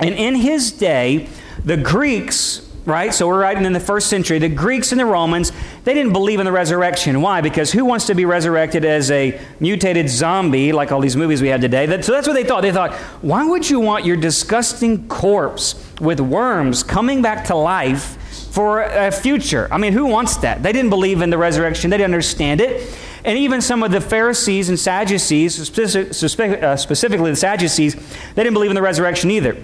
and 0.00 0.14
in 0.14 0.34
his 0.36 0.72
day, 0.72 1.28
the 1.64 1.76
Greeks 1.76 2.64
right? 2.86 3.14
So 3.14 3.26
we're 3.26 3.40
writing 3.40 3.64
in 3.64 3.72
the 3.72 3.80
first 3.80 4.08
century. 4.08 4.38
The 4.38 4.48
Greeks 4.48 4.92
and 4.92 5.00
the 5.00 5.06
Romans, 5.06 5.52
they 5.84 5.92
didn't 5.92 6.14
believe 6.14 6.40
in 6.40 6.46
the 6.46 6.52
resurrection. 6.52 7.20
Why? 7.20 7.42
Because 7.42 7.70
who 7.70 7.84
wants 7.84 8.06
to 8.06 8.14
be 8.14 8.24
resurrected 8.24 8.86
as 8.86 9.10
a 9.10 9.38
mutated 9.60 10.08
zombie 10.08 10.72
like 10.72 10.90
all 10.90 11.00
these 11.00 11.16
movies 11.16 11.42
we 11.42 11.48
have 11.48 11.60
today? 11.60 11.86
so 12.00 12.12
that's 12.12 12.26
what 12.26 12.32
they 12.32 12.44
thought. 12.44 12.62
They 12.62 12.72
thought, 12.72 12.94
why 13.20 13.44
would 13.44 13.68
you 13.68 13.80
want 13.80 14.06
your 14.06 14.16
disgusting 14.16 15.06
corpse 15.08 15.74
with 16.00 16.20
worms 16.20 16.82
coming 16.82 17.20
back 17.20 17.44
to 17.46 17.54
life 17.54 18.16
for 18.50 18.82
a 18.82 19.12
future? 19.12 19.68
I 19.70 19.76
mean, 19.76 19.92
who 19.92 20.06
wants 20.06 20.38
that? 20.38 20.62
They 20.62 20.72
didn't 20.72 20.90
believe 20.90 21.20
in 21.20 21.28
the 21.28 21.38
resurrection, 21.38 21.90
they 21.90 21.98
didn't 21.98 22.14
understand 22.14 22.62
it. 22.62 22.98
And 23.22 23.38
even 23.38 23.60
some 23.60 23.82
of 23.82 23.90
the 23.90 24.00
Pharisees 24.00 24.68
and 24.68 24.78
Sadducees, 24.78 25.78
uh, 25.78 26.76
specifically 26.76 27.30
the 27.30 27.36
Sadducees, 27.36 27.94
they 28.34 28.42
didn't 28.42 28.52
believe 28.52 28.70
in 28.70 28.74
the 28.74 28.82
resurrection 28.82 29.30
either. 29.30 29.56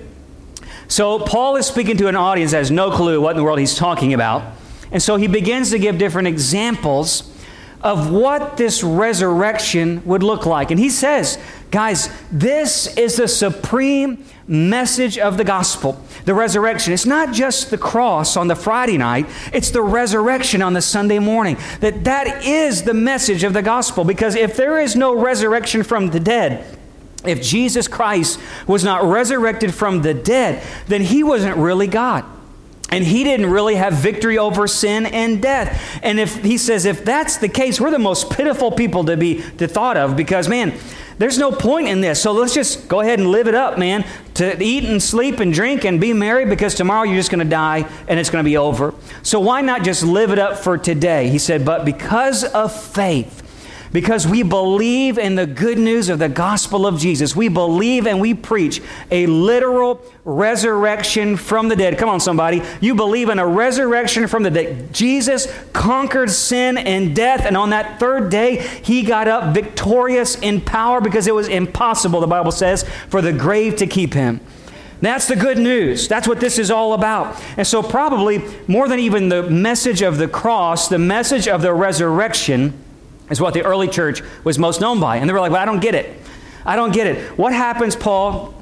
So 0.88 1.18
Paul 1.18 1.56
is 1.56 1.66
speaking 1.66 1.96
to 1.98 2.08
an 2.08 2.16
audience 2.16 2.50
that 2.52 2.58
has 2.58 2.70
no 2.70 2.90
clue 2.90 3.20
what 3.20 3.32
in 3.32 3.36
the 3.36 3.44
world 3.44 3.58
he's 3.58 3.76
talking 3.76 4.12
about. 4.12 4.42
And 4.92 5.02
so 5.02 5.16
he 5.16 5.26
begins 5.26 5.70
to 5.70 5.78
give 5.78 5.98
different 5.98 6.28
examples 6.28 7.30
of 7.82 8.10
what 8.10 8.56
this 8.56 8.82
resurrection 8.82 10.02
would 10.04 10.22
look 10.22 10.44
like. 10.44 10.70
And 10.70 10.78
he 10.78 10.90
says, 10.90 11.38
guys, 11.70 12.10
this 12.30 12.94
is 12.96 13.16
the 13.16 13.28
supreme 13.28 14.24
message 14.46 15.16
of 15.16 15.36
the 15.36 15.44
gospel 15.44 16.02
the 16.24 16.34
resurrection. 16.34 16.92
It's 16.92 17.06
not 17.06 17.32
just 17.32 17.70
the 17.70 17.78
cross 17.78 18.36
on 18.36 18.48
the 18.48 18.56
Friday 18.56 18.98
night, 18.98 19.26
it's 19.52 19.70
the 19.70 19.82
resurrection 19.82 20.62
on 20.62 20.74
the 20.74 20.82
Sunday 20.82 21.18
morning. 21.18 21.56
That 21.80 22.04
that 22.04 22.44
is 22.44 22.82
the 22.82 22.94
message 22.94 23.42
of 23.42 23.52
the 23.52 23.62
gospel 23.62 24.04
because 24.04 24.34
if 24.34 24.56
there 24.56 24.78
is 24.78 24.96
no 24.96 25.14
resurrection 25.14 25.82
from 25.82 26.10
the 26.10 26.20
dead, 26.20 26.78
if 27.24 27.42
Jesus 27.42 27.88
Christ 27.88 28.40
was 28.66 28.84
not 28.84 29.04
resurrected 29.04 29.74
from 29.74 30.02
the 30.02 30.14
dead, 30.14 30.62
then 30.88 31.02
he 31.02 31.22
wasn't 31.22 31.56
really 31.56 31.86
God. 31.86 32.24
And 32.90 33.04
he 33.04 33.22
didn't 33.24 33.46
really 33.46 33.76
have 33.76 33.94
victory 33.94 34.36
over 34.36 34.66
sin 34.66 35.06
and 35.06 35.40
death. 35.40 36.00
And 36.02 36.18
if 36.18 36.42
he 36.42 36.58
says 36.58 36.84
if 36.84 37.04
that's 37.04 37.36
the 37.36 37.48
case, 37.48 37.80
we're 37.80 37.90
the 37.90 37.98
most 37.98 38.30
pitiful 38.30 38.72
people 38.72 39.04
to 39.04 39.16
be 39.16 39.42
to 39.58 39.68
thought 39.68 39.96
of 39.96 40.16
because 40.16 40.48
man, 40.48 40.76
there's 41.20 41.36
no 41.36 41.52
point 41.52 41.86
in 41.86 42.00
this. 42.00 42.20
So 42.22 42.32
let's 42.32 42.54
just 42.54 42.88
go 42.88 43.00
ahead 43.00 43.18
and 43.18 43.30
live 43.30 43.46
it 43.46 43.54
up, 43.54 43.78
man. 43.78 44.06
To 44.34 44.62
eat 44.62 44.84
and 44.84 45.02
sleep 45.02 45.38
and 45.38 45.52
drink 45.52 45.84
and 45.84 46.00
be 46.00 46.14
merry 46.14 46.46
because 46.46 46.74
tomorrow 46.74 47.02
you're 47.02 47.16
just 47.16 47.30
going 47.30 47.44
to 47.44 47.50
die 47.50 47.86
and 48.08 48.18
it's 48.18 48.30
going 48.30 48.42
to 48.42 48.48
be 48.48 48.56
over. 48.56 48.94
So 49.22 49.38
why 49.38 49.60
not 49.60 49.84
just 49.84 50.02
live 50.02 50.30
it 50.30 50.38
up 50.38 50.56
for 50.56 50.78
today? 50.78 51.28
He 51.28 51.38
said, 51.38 51.62
But 51.62 51.84
because 51.84 52.42
of 52.42 52.74
faith, 52.74 53.39
because 53.92 54.26
we 54.26 54.42
believe 54.42 55.18
in 55.18 55.34
the 55.34 55.46
good 55.46 55.78
news 55.78 56.08
of 56.08 56.18
the 56.18 56.28
gospel 56.28 56.86
of 56.86 56.98
Jesus. 56.98 57.34
We 57.34 57.48
believe 57.48 58.06
and 58.06 58.20
we 58.20 58.34
preach 58.34 58.80
a 59.10 59.26
literal 59.26 60.00
resurrection 60.24 61.36
from 61.36 61.68
the 61.68 61.76
dead. 61.76 61.98
Come 61.98 62.08
on, 62.08 62.20
somebody. 62.20 62.62
You 62.80 62.94
believe 62.94 63.28
in 63.28 63.38
a 63.38 63.46
resurrection 63.46 64.28
from 64.28 64.42
the 64.42 64.50
dead. 64.50 64.92
Jesus 64.94 65.52
conquered 65.72 66.30
sin 66.30 66.78
and 66.78 67.14
death, 67.16 67.44
and 67.44 67.56
on 67.56 67.70
that 67.70 67.98
third 67.98 68.30
day, 68.30 68.56
he 68.82 69.02
got 69.02 69.28
up 69.28 69.54
victorious 69.54 70.36
in 70.36 70.60
power 70.60 71.00
because 71.00 71.26
it 71.26 71.34
was 71.34 71.48
impossible, 71.48 72.20
the 72.20 72.26
Bible 72.26 72.52
says, 72.52 72.88
for 73.08 73.20
the 73.20 73.32
grave 73.32 73.76
to 73.76 73.86
keep 73.86 74.14
him. 74.14 74.40
That's 75.00 75.26
the 75.26 75.36
good 75.36 75.56
news. 75.56 76.08
That's 76.08 76.28
what 76.28 76.40
this 76.40 76.58
is 76.58 76.70
all 76.70 76.92
about. 76.92 77.42
And 77.56 77.66
so, 77.66 77.82
probably 77.82 78.42
more 78.68 78.86
than 78.86 78.98
even 78.98 79.30
the 79.30 79.44
message 79.44 80.02
of 80.02 80.18
the 80.18 80.28
cross, 80.28 80.88
the 80.88 80.98
message 80.98 81.48
of 81.48 81.62
the 81.62 81.72
resurrection 81.72 82.74
is 83.30 83.40
what 83.40 83.54
the 83.54 83.62
early 83.62 83.88
church 83.88 84.22
was 84.44 84.58
most 84.58 84.80
known 84.80 85.00
by. 85.00 85.16
And 85.16 85.28
they 85.28 85.32
were 85.32 85.40
like, 85.40 85.52
well, 85.52 85.62
I 85.62 85.64
don't 85.64 85.80
get 85.80 85.94
it. 85.94 86.20
I 86.64 86.76
don't 86.76 86.92
get 86.92 87.06
it. 87.06 87.38
What 87.38 87.52
happens, 87.52 87.96
Paul? 87.96 88.54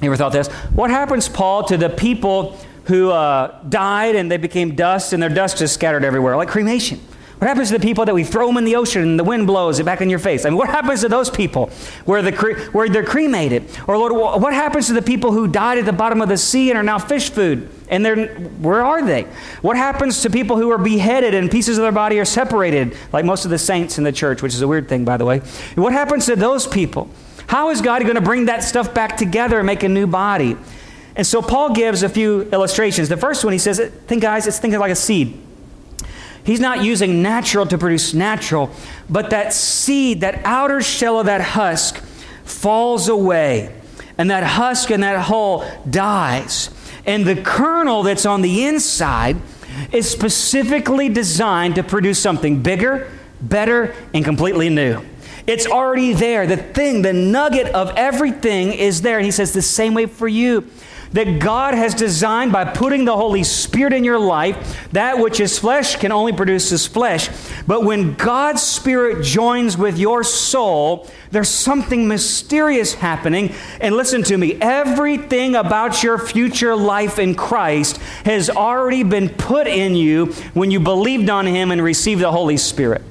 You 0.00 0.06
ever 0.06 0.16
thought 0.16 0.32
this? 0.32 0.48
What 0.74 0.90
happens, 0.90 1.28
Paul, 1.28 1.64
to 1.64 1.76
the 1.76 1.88
people 1.88 2.58
who 2.84 3.10
uh, 3.10 3.62
died 3.68 4.16
and 4.16 4.30
they 4.30 4.36
became 4.36 4.74
dust 4.74 5.12
and 5.12 5.22
their 5.22 5.30
dust 5.30 5.60
is 5.62 5.72
scattered 5.72 6.04
everywhere, 6.04 6.36
like 6.36 6.48
cremation? 6.48 7.00
What 7.42 7.48
happens 7.48 7.70
to 7.70 7.78
the 7.78 7.82
people 7.82 8.04
that 8.04 8.14
we 8.14 8.22
throw 8.22 8.46
them 8.46 8.56
in 8.56 8.64
the 8.64 8.76
ocean 8.76 9.02
and 9.02 9.18
the 9.18 9.24
wind 9.24 9.48
blows 9.48 9.80
it 9.80 9.84
back 9.84 10.00
in 10.00 10.08
your 10.08 10.20
face? 10.20 10.46
I 10.46 10.50
mean, 10.50 10.58
what 10.58 10.68
happens 10.68 11.00
to 11.00 11.08
those 11.08 11.28
people 11.28 11.70
where, 12.04 12.22
the 12.22 12.30
cre- 12.30 12.70
where 12.70 12.88
they're 12.88 13.02
cremated? 13.02 13.64
Or, 13.88 13.98
Lord, 13.98 14.12
what 14.12 14.54
happens 14.54 14.86
to 14.86 14.92
the 14.92 15.02
people 15.02 15.32
who 15.32 15.48
died 15.48 15.78
at 15.78 15.84
the 15.84 15.92
bottom 15.92 16.22
of 16.22 16.28
the 16.28 16.36
sea 16.36 16.70
and 16.70 16.78
are 16.78 16.84
now 16.84 17.00
fish 17.00 17.30
food? 17.30 17.68
And 17.88 18.06
they're, 18.06 18.28
where 18.28 18.84
are 18.84 19.04
they? 19.04 19.24
What 19.60 19.76
happens 19.76 20.22
to 20.22 20.30
people 20.30 20.56
who 20.56 20.70
are 20.70 20.78
beheaded 20.78 21.34
and 21.34 21.50
pieces 21.50 21.78
of 21.78 21.82
their 21.82 21.90
body 21.90 22.20
are 22.20 22.24
separated, 22.24 22.96
like 23.12 23.24
most 23.24 23.44
of 23.44 23.50
the 23.50 23.58
saints 23.58 23.98
in 23.98 24.04
the 24.04 24.12
church, 24.12 24.40
which 24.40 24.54
is 24.54 24.62
a 24.62 24.68
weird 24.68 24.88
thing, 24.88 25.04
by 25.04 25.16
the 25.16 25.24
way? 25.24 25.40
What 25.74 25.92
happens 25.92 26.26
to 26.26 26.36
those 26.36 26.68
people? 26.68 27.10
How 27.48 27.70
is 27.70 27.80
God 27.80 28.02
going 28.02 28.14
to 28.14 28.20
bring 28.20 28.44
that 28.44 28.62
stuff 28.62 28.94
back 28.94 29.16
together 29.16 29.58
and 29.58 29.66
make 29.66 29.82
a 29.82 29.88
new 29.88 30.06
body? 30.06 30.56
And 31.16 31.26
so 31.26 31.42
Paul 31.42 31.74
gives 31.74 32.04
a 32.04 32.08
few 32.08 32.42
illustrations. 32.52 33.08
The 33.08 33.16
first 33.16 33.42
one, 33.42 33.52
he 33.52 33.58
says, 33.58 33.80
think, 34.06 34.22
guys, 34.22 34.46
it's 34.46 34.60
thinking 34.60 34.78
like 34.78 34.92
a 34.92 34.94
seed. 34.94 35.48
He's 36.44 36.60
not 36.60 36.82
using 36.82 37.22
natural 37.22 37.66
to 37.66 37.78
produce 37.78 38.14
natural, 38.14 38.70
but 39.08 39.30
that 39.30 39.52
seed, 39.52 40.22
that 40.22 40.40
outer 40.44 40.80
shell 40.80 41.20
of 41.20 41.26
that 41.26 41.40
husk, 41.40 42.02
falls 42.44 43.08
away. 43.08 43.74
And 44.18 44.30
that 44.30 44.44
husk 44.44 44.90
and 44.90 45.02
that 45.02 45.18
hull 45.20 45.64
dies. 45.88 46.70
And 47.06 47.24
the 47.24 47.36
kernel 47.36 48.02
that's 48.02 48.26
on 48.26 48.42
the 48.42 48.64
inside 48.66 49.36
is 49.92 50.10
specifically 50.10 51.08
designed 51.08 51.76
to 51.76 51.82
produce 51.82 52.18
something 52.18 52.62
bigger, 52.62 53.10
better, 53.40 53.94
and 54.12 54.24
completely 54.24 54.68
new. 54.68 55.00
It's 55.46 55.66
already 55.66 56.12
there. 56.12 56.46
The 56.46 56.56
thing, 56.56 57.02
the 57.02 57.12
nugget 57.12 57.68
of 57.68 57.90
everything 57.96 58.72
is 58.72 59.02
there. 59.02 59.18
And 59.18 59.24
he 59.24 59.32
says 59.32 59.52
the 59.52 59.62
same 59.62 59.94
way 59.94 60.06
for 60.06 60.28
you 60.28 60.68
that 61.12 61.40
God 61.40 61.74
has 61.74 61.94
designed 61.94 62.52
by 62.52 62.64
putting 62.64 63.04
the 63.04 63.16
Holy 63.16 63.44
Spirit 63.44 63.92
in 63.92 64.04
your 64.04 64.18
life. 64.18 64.78
That 64.92 65.18
which 65.18 65.40
is 65.40 65.58
flesh 65.58 65.96
can 65.96 66.12
only 66.12 66.32
produce 66.32 66.70
His 66.70 66.86
flesh. 66.86 67.28
But 67.66 67.84
when 67.84 68.14
God's 68.14 68.62
Spirit 68.62 69.24
joins 69.24 69.76
with 69.76 69.98
your 69.98 70.24
soul, 70.24 71.08
there's 71.30 71.48
something 71.48 72.08
mysterious 72.08 72.94
happening. 72.94 73.54
And 73.80 73.96
listen 73.96 74.22
to 74.24 74.36
me 74.36 74.58
everything 74.60 75.54
about 75.54 76.02
your 76.02 76.18
future 76.18 76.74
life 76.76 77.18
in 77.18 77.34
Christ 77.34 77.98
has 78.24 78.50
already 78.50 79.02
been 79.02 79.28
put 79.28 79.66
in 79.66 79.94
you 79.94 80.26
when 80.54 80.70
you 80.70 80.80
believed 80.80 81.30
on 81.30 81.46
Him 81.46 81.70
and 81.70 81.82
received 81.82 82.22
the 82.22 82.32
Holy 82.32 82.56
Spirit. 82.56 83.02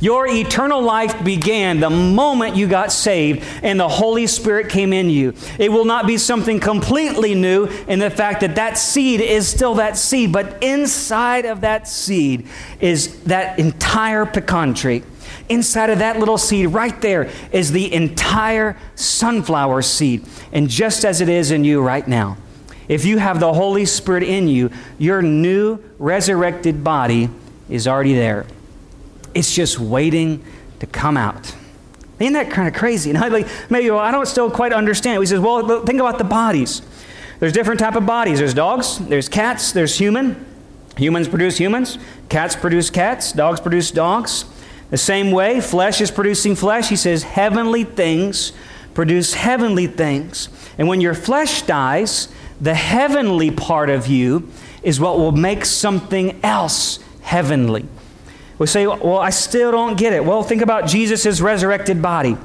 Your 0.00 0.26
eternal 0.26 0.82
life 0.82 1.24
began 1.24 1.80
the 1.80 1.90
moment 1.90 2.56
you 2.56 2.68
got 2.68 2.92
saved 2.92 3.44
and 3.62 3.78
the 3.78 3.88
Holy 3.88 4.26
Spirit 4.26 4.68
came 4.68 4.92
in 4.92 5.10
you. 5.10 5.34
It 5.58 5.70
will 5.70 5.84
not 5.84 6.06
be 6.06 6.18
something 6.18 6.60
completely 6.60 7.34
new 7.34 7.66
in 7.88 7.98
the 7.98 8.10
fact 8.10 8.40
that 8.40 8.56
that 8.56 8.78
seed 8.78 9.20
is 9.20 9.48
still 9.48 9.74
that 9.74 9.96
seed, 9.96 10.32
but 10.32 10.62
inside 10.62 11.44
of 11.44 11.62
that 11.62 11.88
seed 11.88 12.46
is 12.80 13.22
that 13.24 13.58
entire 13.58 14.26
pecan 14.26 14.74
tree. 14.74 15.02
Inside 15.48 15.90
of 15.90 15.98
that 15.98 16.18
little 16.18 16.38
seed, 16.38 16.68
right 16.68 16.98
there, 17.02 17.30
is 17.52 17.72
the 17.72 17.92
entire 17.92 18.78
sunflower 18.94 19.82
seed. 19.82 20.24
And 20.52 20.68
just 20.70 21.04
as 21.04 21.20
it 21.20 21.28
is 21.28 21.50
in 21.50 21.64
you 21.64 21.82
right 21.82 22.06
now, 22.06 22.38
if 22.88 23.04
you 23.04 23.18
have 23.18 23.40
the 23.40 23.52
Holy 23.52 23.84
Spirit 23.84 24.22
in 24.22 24.48
you, 24.48 24.70
your 24.98 25.22
new 25.22 25.78
resurrected 25.98 26.84
body 26.84 27.28
is 27.68 27.86
already 27.86 28.14
there. 28.14 28.46
It's 29.34 29.54
just 29.54 29.78
waiting 29.78 30.44
to 30.80 30.86
come 30.86 31.16
out. 31.16 31.54
Isn't 32.18 32.34
that 32.34 32.50
kind 32.50 32.68
of 32.68 32.74
crazy? 32.74 33.10
And 33.14 33.18
I, 33.18 33.28
like, 33.28 33.48
maybe 33.70 33.90
well, 33.90 34.00
I 34.00 34.10
don't 34.10 34.26
still 34.26 34.50
quite 34.50 34.72
understand. 34.72 35.20
He 35.20 35.26
says, 35.26 35.40
well, 35.40 35.84
think 35.84 36.00
about 36.00 36.18
the 36.18 36.24
bodies. 36.24 36.82
There's 37.40 37.52
different 37.52 37.80
type 37.80 37.96
of 37.96 38.06
bodies. 38.06 38.38
There's 38.38 38.54
dogs, 38.54 38.98
there's 38.98 39.28
cats, 39.28 39.72
there's 39.72 39.98
human. 39.98 40.46
Humans 40.96 41.28
produce 41.28 41.58
humans. 41.58 41.98
Cats 42.28 42.54
produce 42.54 42.88
cats. 42.88 43.32
Dogs 43.32 43.60
produce 43.60 43.90
dogs. 43.90 44.44
The 44.90 44.96
same 44.96 45.32
way, 45.32 45.60
flesh 45.60 46.00
is 46.00 46.10
producing 46.10 46.54
flesh. 46.54 46.88
He 46.88 46.96
says, 46.96 47.24
heavenly 47.24 47.84
things 47.84 48.52
produce 48.94 49.34
heavenly 49.34 49.88
things. 49.88 50.48
And 50.78 50.88
when 50.88 51.00
your 51.00 51.14
flesh 51.14 51.62
dies, 51.62 52.28
the 52.60 52.74
heavenly 52.74 53.50
part 53.50 53.90
of 53.90 54.06
you 54.06 54.48
is 54.82 55.00
what 55.00 55.18
will 55.18 55.32
make 55.32 55.64
something 55.64 56.40
else 56.44 57.00
heavenly. 57.22 57.86
We 58.58 58.66
say, 58.66 58.86
well, 58.86 59.18
I 59.18 59.30
still 59.30 59.72
don't 59.72 59.98
get 59.98 60.12
it. 60.12 60.24
Well, 60.24 60.42
think 60.42 60.62
about 60.62 60.86
Jesus' 60.86 61.40
resurrected 61.40 62.00
body. 62.00 62.36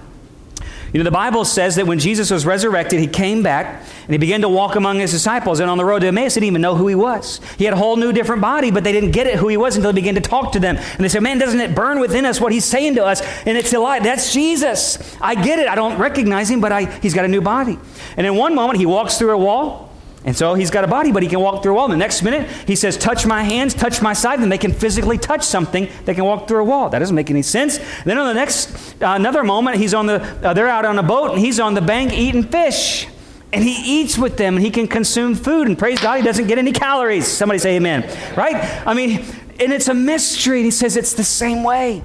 You 0.91 0.97
know, 0.97 1.03
the 1.03 1.11
Bible 1.11 1.45
says 1.45 1.75
that 1.75 1.85
when 1.85 1.99
Jesus 1.99 2.31
was 2.31 2.47
resurrected, 2.47 2.99
he 2.99 3.05
came 3.05 3.43
back 3.43 3.83
and 4.05 4.11
he 4.11 4.17
began 4.17 4.41
to 4.41 4.49
walk 4.49 4.75
among 4.75 4.97
his 4.97 5.11
disciples. 5.11 5.59
And 5.59 5.69
on 5.69 5.77
the 5.77 5.85
road 5.85 5.99
to 5.99 6.07
Emmaus, 6.07 6.33
they 6.33 6.39
didn't 6.39 6.53
even 6.53 6.61
know 6.61 6.75
who 6.75 6.87
he 6.87 6.95
was. 6.95 7.39
He 7.59 7.65
had 7.65 7.75
a 7.75 7.77
whole 7.77 7.95
new, 7.95 8.11
different 8.11 8.41
body, 8.41 8.71
but 8.71 8.83
they 8.83 8.91
didn't 8.91 9.11
get 9.11 9.27
it 9.27 9.35
who 9.35 9.49
he 9.49 9.57
was 9.57 9.75
until 9.75 9.91
he 9.91 10.01
began 10.01 10.15
to 10.15 10.21
talk 10.21 10.53
to 10.53 10.59
them. 10.59 10.77
And 10.77 10.97
they 10.97 11.09
said, 11.09 11.21
Man, 11.21 11.37
doesn't 11.37 11.59
it 11.59 11.75
burn 11.75 11.99
within 11.99 12.25
us 12.25 12.41
what 12.41 12.51
he's 12.51 12.65
saying 12.65 12.95
to 12.95 13.05
us? 13.05 13.21
And 13.45 13.55
it's 13.55 13.71
a 13.71 13.79
lie. 13.79 13.99
That's 13.99 14.33
Jesus. 14.33 15.15
I 15.21 15.35
get 15.35 15.59
it. 15.59 15.67
I 15.67 15.75
don't 15.75 15.99
recognize 15.99 16.49
him, 16.49 16.59
but 16.59 16.71
I, 16.71 16.85
he's 17.01 17.13
got 17.13 17.25
a 17.25 17.27
new 17.27 17.41
body. 17.41 17.77
And 18.17 18.25
in 18.25 18.35
one 18.35 18.55
moment, 18.55 18.79
he 18.79 18.87
walks 18.87 19.19
through 19.19 19.31
a 19.31 19.37
wall. 19.37 19.88
And 20.25 20.35
so 20.35 20.53
he's 20.53 20.69
got 20.69 20.83
a 20.83 20.87
body, 20.87 21.11
but 21.13 21.23
he 21.23 21.29
can 21.29 21.39
walk 21.39 21.63
through 21.63 21.71
a 21.71 21.75
wall. 21.75 21.85
And 21.85 21.93
the 21.93 21.97
next 21.97 22.23
minute, 22.23 22.49
he 22.67 22.75
says, 22.75 22.97
Touch 22.97 23.25
my 23.25 23.41
hands, 23.41 23.73
touch 23.73 24.01
my 24.01 24.11
side, 24.11 24.39
and 24.39 24.51
they 24.51 24.57
can 24.57 24.73
physically 24.73 25.17
touch 25.17 25.43
something. 25.43 25.87
They 26.03 26.13
can 26.13 26.25
walk 26.25 26.47
through 26.47 26.59
a 26.59 26.65
wall. 26.65 26.89
That 26.89 26.99
doesn't 26.99 27.15
make 27.15 27.29
any 27.29 27.41
sense. 27.41 27.79
Then 28.03 28.17
on 28.17 28.27
the 28.27 28.33
next, 28.33 29.01
uh, 29.01 29.13
another 29.13 29.43
moment, 29.43 29.77
he's 29.77 29.93
on 29.93 30.07
the, 30.07 30.21
uh, 30.45 30.53
they're 30.53 30.67
out 30.67 30.83
on 30.83 30.99
a 30.99 31.03
boat, 31.03 31.31
and 31.31 31.39
he's 31.39 31.59
on 31.59 31.73
the 31.73 31.81
bank 31.81 32.11
eating 32.11 32.43
fish. 32.43 33.07
And 33.51 33.63
he 33.63 34.01
eats 34.01 34.17
with 34.17 34.37
them, 34.37 34.57
and 34.57 34.63
he 34.63 34.71
can 34.71 34.87
consume 34.87 35.35
food. 35.35 35.67
And 35.67 35.79
praise 35.79 35.99
God, 35.99 36.17
he 36.17 36.23
doesn't 36.23 36.47
get 36.47 36.57
any 36.57 36.73
calories. 36.73 37.25
Somebody 37.25 37.59
say 37.59 37.77
amen. 37.77 38.03
Right? 38.35 38.55
I 38.85 38.93
mean, 38.93 39.25
and 39.59 39.73
it's 39.73 39.87
a 39.87 39.93
mystery. 39.93 40.57
And 40.57 40.65
he 40.65 40.71
says 40.71 40.97
it's 40.97 41.13
the 41.13 41.23
same 41.23 41.63
way. 41.63 42.03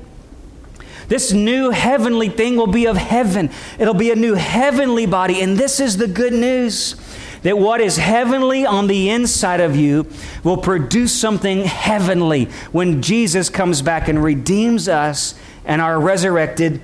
This 1.08 1.32
new 1.32 1.70
heavenly 1.70 2.28
thing 2.28 2.56
will 2.56 2.66
be 2.66 2.86
of 2.86 2.96
heaven. 2.96 3.50
It'll 3.78 3.92
be 3.92 4.10
a 4.10 4.16
new 4.16 4.34
heavenly 4.34 5.04
body. 5.04 5.42
And 5.42 5.58
this 5.58 5.80
is 5.80 5.98
the 5.98 6.08
good 6.08 6.32
news 6.32 6.96
that 7.44 7.58
what 7.58 7.80
is 7.80 7.96
heavenly 7.98 8.66
on 8.66 8.88
the 8.88 9.10
inside 9.10 9.60
of 9.60 9.76
you 9.76 10.06
will 10.42 10.56
produce 10.56 11.12
something 11.12 11.64
heavenly 11.64 12.46
when 12.72 13.00
Jesus 13.02 13.48
comes 13.48 13.82
back 13.82 14.08
and 14.08 14.22
redeems 14.22 14.88
us 14.88 15.34
and 15.64 15.80
our 15.80 16.00
resurrected 16.00 16.80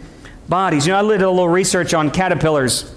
bodies. 0.49 0.87
You 0.87 0.93
know, 0.93 0.99
I 0.99 1.13
did 1.13 1.23
a 1.23 1.31
little 1.31 1.49
research 1.49 1.95
on 1.95 2.11
caterpillars. 2.11 2.95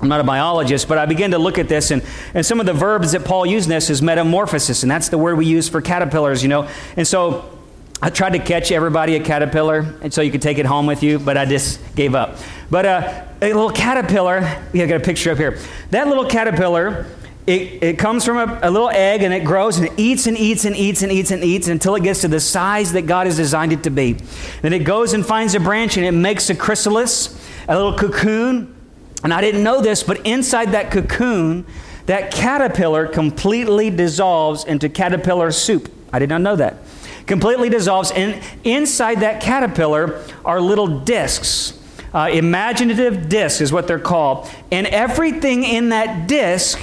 I'm 0.00 0.08
not 0.08 0.20
a 0.20 0.24
biologist, 0.24 0.88
but 0.88 0.96
I 0.96 1.06
began 1.06 1.30
to 1.32 1.38
look 1.38 1.58
at 1.58 1.68
this, 1.68 1.90
and, 1.90 2.02
and 2.34 2.44
some 2.44 2.58
of 2.58 2.66
the 2.66 2.72
verbs 2.72 3.12
that 3.12 3.24
Paul 3.24 3.46
used 3.46 3.66
in 3.66 3.70
this 3.70 3.90
is 3.90 4.02
metamorphosis, 4.02 4.82
and 4.82 4.90
that's 4.90 5.08
the 5.08 5.18
word 5.18 5.38
we 5.38 5.46
use 5.46 5.68
for 5.68 5.80
caterpillars, 5.80 6.42
you 6.42 6.48
know. 6.48 6.68
And 6.96 7.06
so 7.06 7.50
I 8.02 8.10
tried 8.10 8.32
to 8.32 8.38
catch 8.38 8.72
everybody 8.72 9.14
a 9.16 9.20
caterpillar, 9.20 9.94
and 10.02 10.12
so 10.12 10.20
you 10.20 10.30
could 10.30 10.42
take 10.42 10.58
it 10.58 10.66
home 10.66 10.86
with 10.86 11.02
you, 11.02 11.18
but 11.18 11.36
I 11.36 11.44
just 11.44 11.80
gave 11.94 12.14
up. 12.14 12.38
But 12.70 12.86
uh, 12.86 13.24
a 13.42 13.46
little 13.46 13.70
caterpillar, 13.70 14.40
yeah, 14.72 14.84
I 14.84 14.86
got 14.86 15.00
a 15.00 15.04
picture 15.04 15.30
up 15.30 15.38
here. 15.38 15.58
That 15.90 16.08
little 16.08 16.24
caterpillar, 16.24 17.06
it, 17.46 17.82
it 17.82 17.98
comes 17.98 18.24
from 18.24 18.38
a, 18.38 18.60
a, 18.62 18.70
little 18.70 18.88
egg 18.88 19.22
and 19.22 19.34
it 19.34 19.44
grows 19.44 19.78
and 19.78 19.86
it 19.86 19.92
eats 19.98 20.26
and 20.26 20.36
eats 20.36 20.64
and 20.64 20.74
eats 20.74 21.02
and 21.02 21.12
eats 21.12 21.30
and 21.30 21.44
eats 21.44 21.68
until 21.68 21.94
it 21.94 22.02
gets 22.02 22.22
to 22.22 22.28
the 22.28 22.40
size 22.40 22.92
that 22.92 23.02
God 23.02 23.26
has 23.26 23.36
designed 23.36 23.72
it 23.72 23.82
to 23.82 23.90
be. 23.90 24.14
Then 24.62 24.72
it 24.72 24.80
goes 24.80 25.12
and 25.12 25.24
finds 25.24 25.54
a 25.54 25.60
branch 25.60 25.96
and 25.96 26.06
it 26.06 26.12
makes 26.12 26.48
a 26.48 26.54
chrysalis, 26.54 27.38
a 27.68 27.76
little 27.76 27.96
cocoon. 27.96 28.74
And 29.22 29.32
I 29.32 29.40
didn't 29.40 29.62
know 29.62 29.80
this, 29.80 30.02
but 30.02 30.24
inside 30.26 30.72
that 30.72 30.90
cocoon, 30.90 31.66
that 32.06 32.32
caterpillar 32.32 33.06
completely 33.06 33.90
dissolves 33.90 34.64
into 34.64 34.88
caterpillar 34.88 35.50
soup. 35.50 35.90
I 36.12 36.18
did 36.18 36.28
not 36.28 36.40
know 36.40 36.56
that 36.56 36.76
completely 37.26 37.68
dissolves. 37.68 38.10
And 38.10 38.42
inside 38.64 39.20
that 39.20 39.40
caterpillar 39.40 40.22
are 40.44 40.60
little 40.60 41.00
discs. 41.00 41.80
Uh, 42.14 42.28
imaginative 42.32 43.28
disc 43.28 43.60
is 43.60 43.72
what 43.72 43.88
they're 43.88 43.98
called. 43.98 44.48
And 44.70 44.86
everything 44.86 45.64
in 45.64 45.88
that 45.90 46.28
disc 46.28 46.80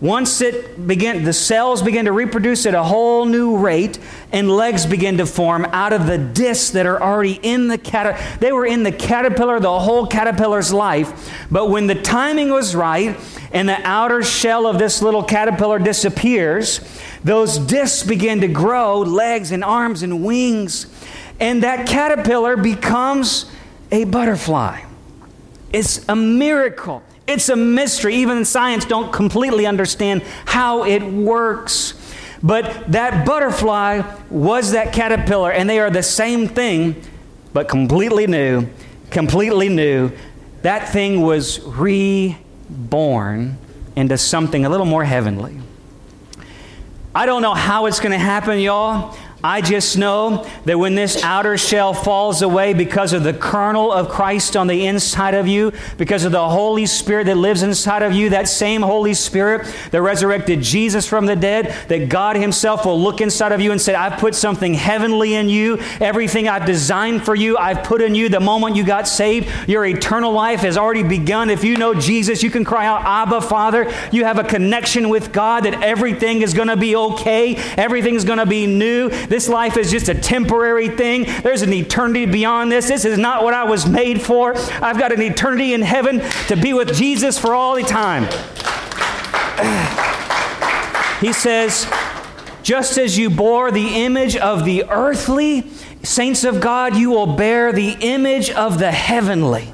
once 0.00 0.42
it 0.42 0.86
begin, 0.86 1.24
the 1.24 1.32
cells 1.32 1.80
begin 1.80 2.04
to 2.04 2.12
reproduce 2.12 2.66
at 2.66 2.74
a 2.74 2.82
whole 2.82 3.24
new 3.24 3.56
rate, 3.56 3.98
and 4.30 4.50
legs 4.50 4.84
begin 4.84 5.16
to 5.16 5.24
form 5.24 5.64
out 5.72 5.94
of 5.94 6.06
the 6.06 6.18
discs 6.18 6.70
that 6.70 6.84
are 6.84 7.02
already 7.02 7.40
in 7.42 7.68
the 7.68 7.78
caterpillar. 7.78 8.36
They 8.38 8.52
were 8.52 8.66
in 8.66 8.82
the 8.82 8.92
caterpillar 8.92 9.58
the 9.58 9.78
whole 9.78 10.06
caterpillar's 10.06 10.70
life, 10.70 11.32
but 11.50 11.70
when 11.70 11.86
the 11.86 11.94
timing 11.94 12.50
was 12.50 12.76
right 12.76 13.18
and 13.52 13.66
the 13.66 13.80
outer 13.84 14.22
shell 14.22 14.66
of 14.66 14.78
this 14.78 15.00
little 15.00 15.22
caterpillar 15.22 15.78
disappears, 15.78 16.80
those 17.24 17.56
discs 17.58 18.02
begin 18.02 18.42
to 18.42 18.48
grow, 18.48 19.00
legs 19.00 19.50
and 19.50 19.64
arms 19.64 20.02
and 20.02 20.22
wings, 20.22 20.88
and 21.40 21.62
that 21.62 21.88
caterpillar 21.88 22.58
becomes 22.58 23.46
a 23.90 24.04
butterfly. 24.04 24.82
It's 25.72 26.06
a 26.08 26.16
miracle. 26.16 27.02
It's 27.26 27.48
a 27.48 27.56
mystery. 27.56 28.16
Even 28.16 28.44
science 28.44 28.84
don't 28.84 29.12
completely 29.12 29.66
understand 29.66 30.22
how 30.44 30.84
it 30.84 31.02
works. 31.02 31.94
But 32.42 32.92
that 32.92 33.26
butterfly 33.26 34.02
was 34.30 34.72
that 34.72 34.92
caterpillar, 34.92 35.50
and 35.52 35.68
they 35.68 35.78
are 35.80 35.90
the 35.90 36.02
same 36.02 36.46
thing, 36.48 37.02
but 37.52 37.68
completely 37.68 38.26
new, 38.26 38.68
completely 39.10 39.68
new. 39.68 40.12
That 40.62 40.88
thing 40.88 41.22
was 41.22 41.60
reborn 41.60 43.58
into 43.96 44.18
something 44.18 44.64
a 44.64 44.68
little 44.68 44.86
more 44.86 45.04
heavenly. 45.04 45.58
I 47.14 47.24
don't 47.24 47.40
know 47.40 47.54
how 47.54 47.86
it's 47.86 47.98
going 47.98 48.12
to 48.12 48.18
happen, 48.18 48.58
y'all. 48.58 49.16
I 49.44 49.60
just 49.60 49.98
know 49.98 50.48
that 50.64 50.78
when 50.78 50.94
this 50.94 51.22
outer 51.22 51.58
shell 51.58 51.92
falls 51.92 52.40
away 52.40 52.72
because 52.72 53.12
of 53.12 53.22
the 53.22 53.34
kernel 53.34 53.92
of 53.92 54.08
Christ 54.08 54.56
on 54.56 54.66
the 54.66 54.86
inside 54.86 55.34
of 55.34 55.46
you, 55.46 55.72
because 55.98 56.24
of 56.24 56.32
the 56.32 56.48
Holy 56.48 56.86
Spirit 56.86 57.24
that 57.26 57.36
lives 57.36 57.62
inside 57.62 58.02
of 58.02 58.14
you, 58.14 58.30
that 58.30 58.48
same 58.48 58.80
Holy 58.80 59.12
Spirit 59.12 59.72
that 59.90 60.00
resurrected 60.00 60.62
Jesus 60.62 61.06
from 61.06 61.26
the 61.26 61.36
dead, 61.36 61.66
that 61.88 62.08
God 62.08 62.36
Himself 62.36 62.86
will 62.86 63.00
look 63.00 63.20
inside 63.20 63.52
of 63.52 63.60
you 63.60 63.72
and 63.72 63.80
say, 63.80 63.94
I've 63.94 64.18
put 64.18 64.34
something 64.34 64.72
heavenly 64.72 65.34
in 65.34 65.50
you. 65.50 65.78
Everything 66.00 66.48
I've 66.48 66.64
designed 66.64 67.24
for 67.24 67.34
you, 67.34 67.58
I've 67.58 67.84
put 67.84 68.00
in 68.00 68.14
you. 68.14 68.30
The 68.30 68.40
moment 68.40 68.74
you 68.74 68.84
got 68.84 69.06
saved, 69.06 69.48
your 69.68 69.84
eternal 69.84 70.32
life 70.32 70.60
has 70.60 70.78
already 70.78 71.02
begun. 71.02 71.50
If 71.50 71.62
you 71.62 71.76
know 71.76 71.92
Jesus, 71.92 72.42
you 72.42 72.50
can 72.50 72.64
cry 72.64 72.86
out, 72.86 73.02
Abba, 73.04 73.42
Father. 73.42 73.92
You 74.10 74.24
have 74.24 74.38
a 74.38 74.44
connection 74.44 75.10
with 75.10 75.30
God 75.30 75.66
that 75.66 75.82
everything 75.82 76.40
is 76.40 76.54
going 76.54 76.68
to 76.68 76.76
be 76.76 76.96
okay, 76.96 77.56
everything's 77.76 78.24
going 78.24 78.38
to 78.38 78.46
be 78.46 78.66
new. 78.66 79.10
This 79.28 79.48
life 79.48 79.76
is 79.76 79.90
just 79.90 80.08
a 80.08 80.14
temporary 80.14 80.88
thing. 80.88 81.24
There's 81.42 81.62
an 81.62 81.72
eternity 81.72 82.26
beyond 82.26 82.70
this. 82.70 82.88
This 82.88 83.04
is 83.04 83.18
not 83.18 83.42
what 83.42 83.54
I 83.54 83.64
was 83.64 83.86
made 83.86 84.22
for. 84.22 84.54
I've 84.56 84.98
got 84.98 85.12
an 85.12 85.22
eternity 85.22 85.74
in 85.74 85.82
heaven 85.82 86.20
to 86.48 86.56
be 86.56 86.72
with 86.72 86.94
Jesus 86.94 87.38
for 87.38 87.54
all 87.54 87.76
the 87.76 87.82
time. 87.82 88.28
He 91.20 91.32
says, 91.32 91.90
just 92.62 92.98
as 92.98 93.16
you 93.16 93.30
bore 93.30 93.70
the 93.70 94.04
image 94.04 94.36
of 94.36 94.64
the 94.64 94.84
earthly, 94.90 95.70
saints 96.02 96.44
of 96.44 96.60
God, 96.60 96.96
you 96.96 97.10
will 97.10 97.36
bear 97.36 97.72
the 97.72 97.96
image 98.00 98.50
of 98.50 98.78
the 98.78 98.90
heavenly. 98.90 99.72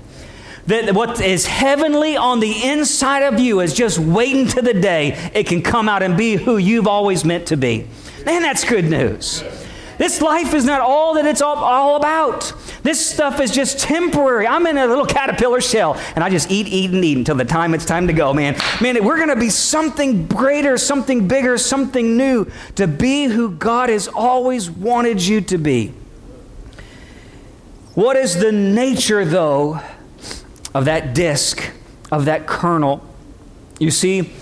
That 0.66 0.94
what 0.94 1.21
is 1.21 1.47
heavenly 1.47 2.16
on 2.16 2.40
the 2.40 2.64
inside 2.64 3.23
of 3.23 3.40
you 3.40 3.61
is 3.61 3.75
just 3.75 3.99
waiting 3.99 4.47
to 4.49 4.62
the 4.62 4.75
day 4.75 5.30
it 5.35 5.47
can 5.47 5.62
come 5.62 5.88
out 5.88 6.02
and 6.02 6.16
be 6.16 6.37
who 6.37 6.59
you've 6.59 6.87
always 6.87 7.25
meant 7.25 7.47
to 7.47 7.56
be. 7.56 7.88
Man, 8.25 8.43
that's 8.43 8.64
good 8.64 8.85
news. 8.85 9.43
This 9.99 10.21
life 10.21 10.55
is 10.55 10.64
not 10.64 10.81
all 10.81 11.14
that 11.14 11.26
it's 11.26 11.41
all, 11.41 11.57
all, 11.57 11.97
about. 11.97 12.52
This 12.83 13.05
stuff 13.05 13.41
is 13.41 13.50
just 13.50 13.79
temporary. 13.79 14.47
I'm 14.47 14.67
in 14.67 14.79
a 14.79 14.87
little 14.87 15.07
caterpillar 15.07 15.61
shell 15.61 15.95
and 16.17 16.25
I 16.25 16.31
just 16.31 16.50
eat, 16.50 16.67
eat, 16.67 16.91
and 16.91 17.05
eat 17.05 17.19
until 17.19 17.37
the 17.37 17.45
time 17.45 17.75
it's 17.75 17.85
time 17.85 18.07
to 18.07 18.12
go, 18.12 18.33
man. 18.35 18.57
Man, 18.81 19.05
we're 19.05 19.17
going 19.17 19.29
to 19.29 19.37
be 19.37 19.50
something 19.50 20.27
greater, 20.27 20.79
something 20.79 21.29
bigger, 21.29 21.59
something 21.59 22.16
new 22.16 22.51
to 22.77 22.88
be 22.88 23.27
who 23.27 23.51
God 23.51 23.90
has 23.90 24.09
always 24.09 24.70
wanted 24.70 25.23
you 25.23 25.40
to 25.42 25.59
be. 25.59 25.94
What 27.94 28.16
is 28.16 28.37
the 28.37 28.51
nature, 28.51 29.25
though, 29.25 29.81
of 30.75 30.87
that 30.87 31.14
disc, 31.14 31.70
of 32.11 32.25
that 32.25 32.46
kernel? 32.46 33.07
You 33.79 33.90
see, 33.90 34.33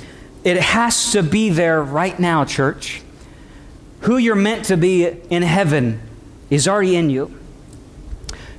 it 0.44 0.56
has 0.56 1.12
to 1.12 1.22
be 1.22 1.50
there 1.50 1.82
right 1.82 2.18
now, 2.18 2.44
church 2.44 3.02
who 4.00 4.16
you're 4.16 4.34
meant 4.34 4.66
to 4.66 4.76
be 4.76 5.06
in 5.06 5.42
heaven 5.42 6.00
is 6.48 6.66
already 6.66 6.96
in 6.96 7.10
you. 7.10 7.36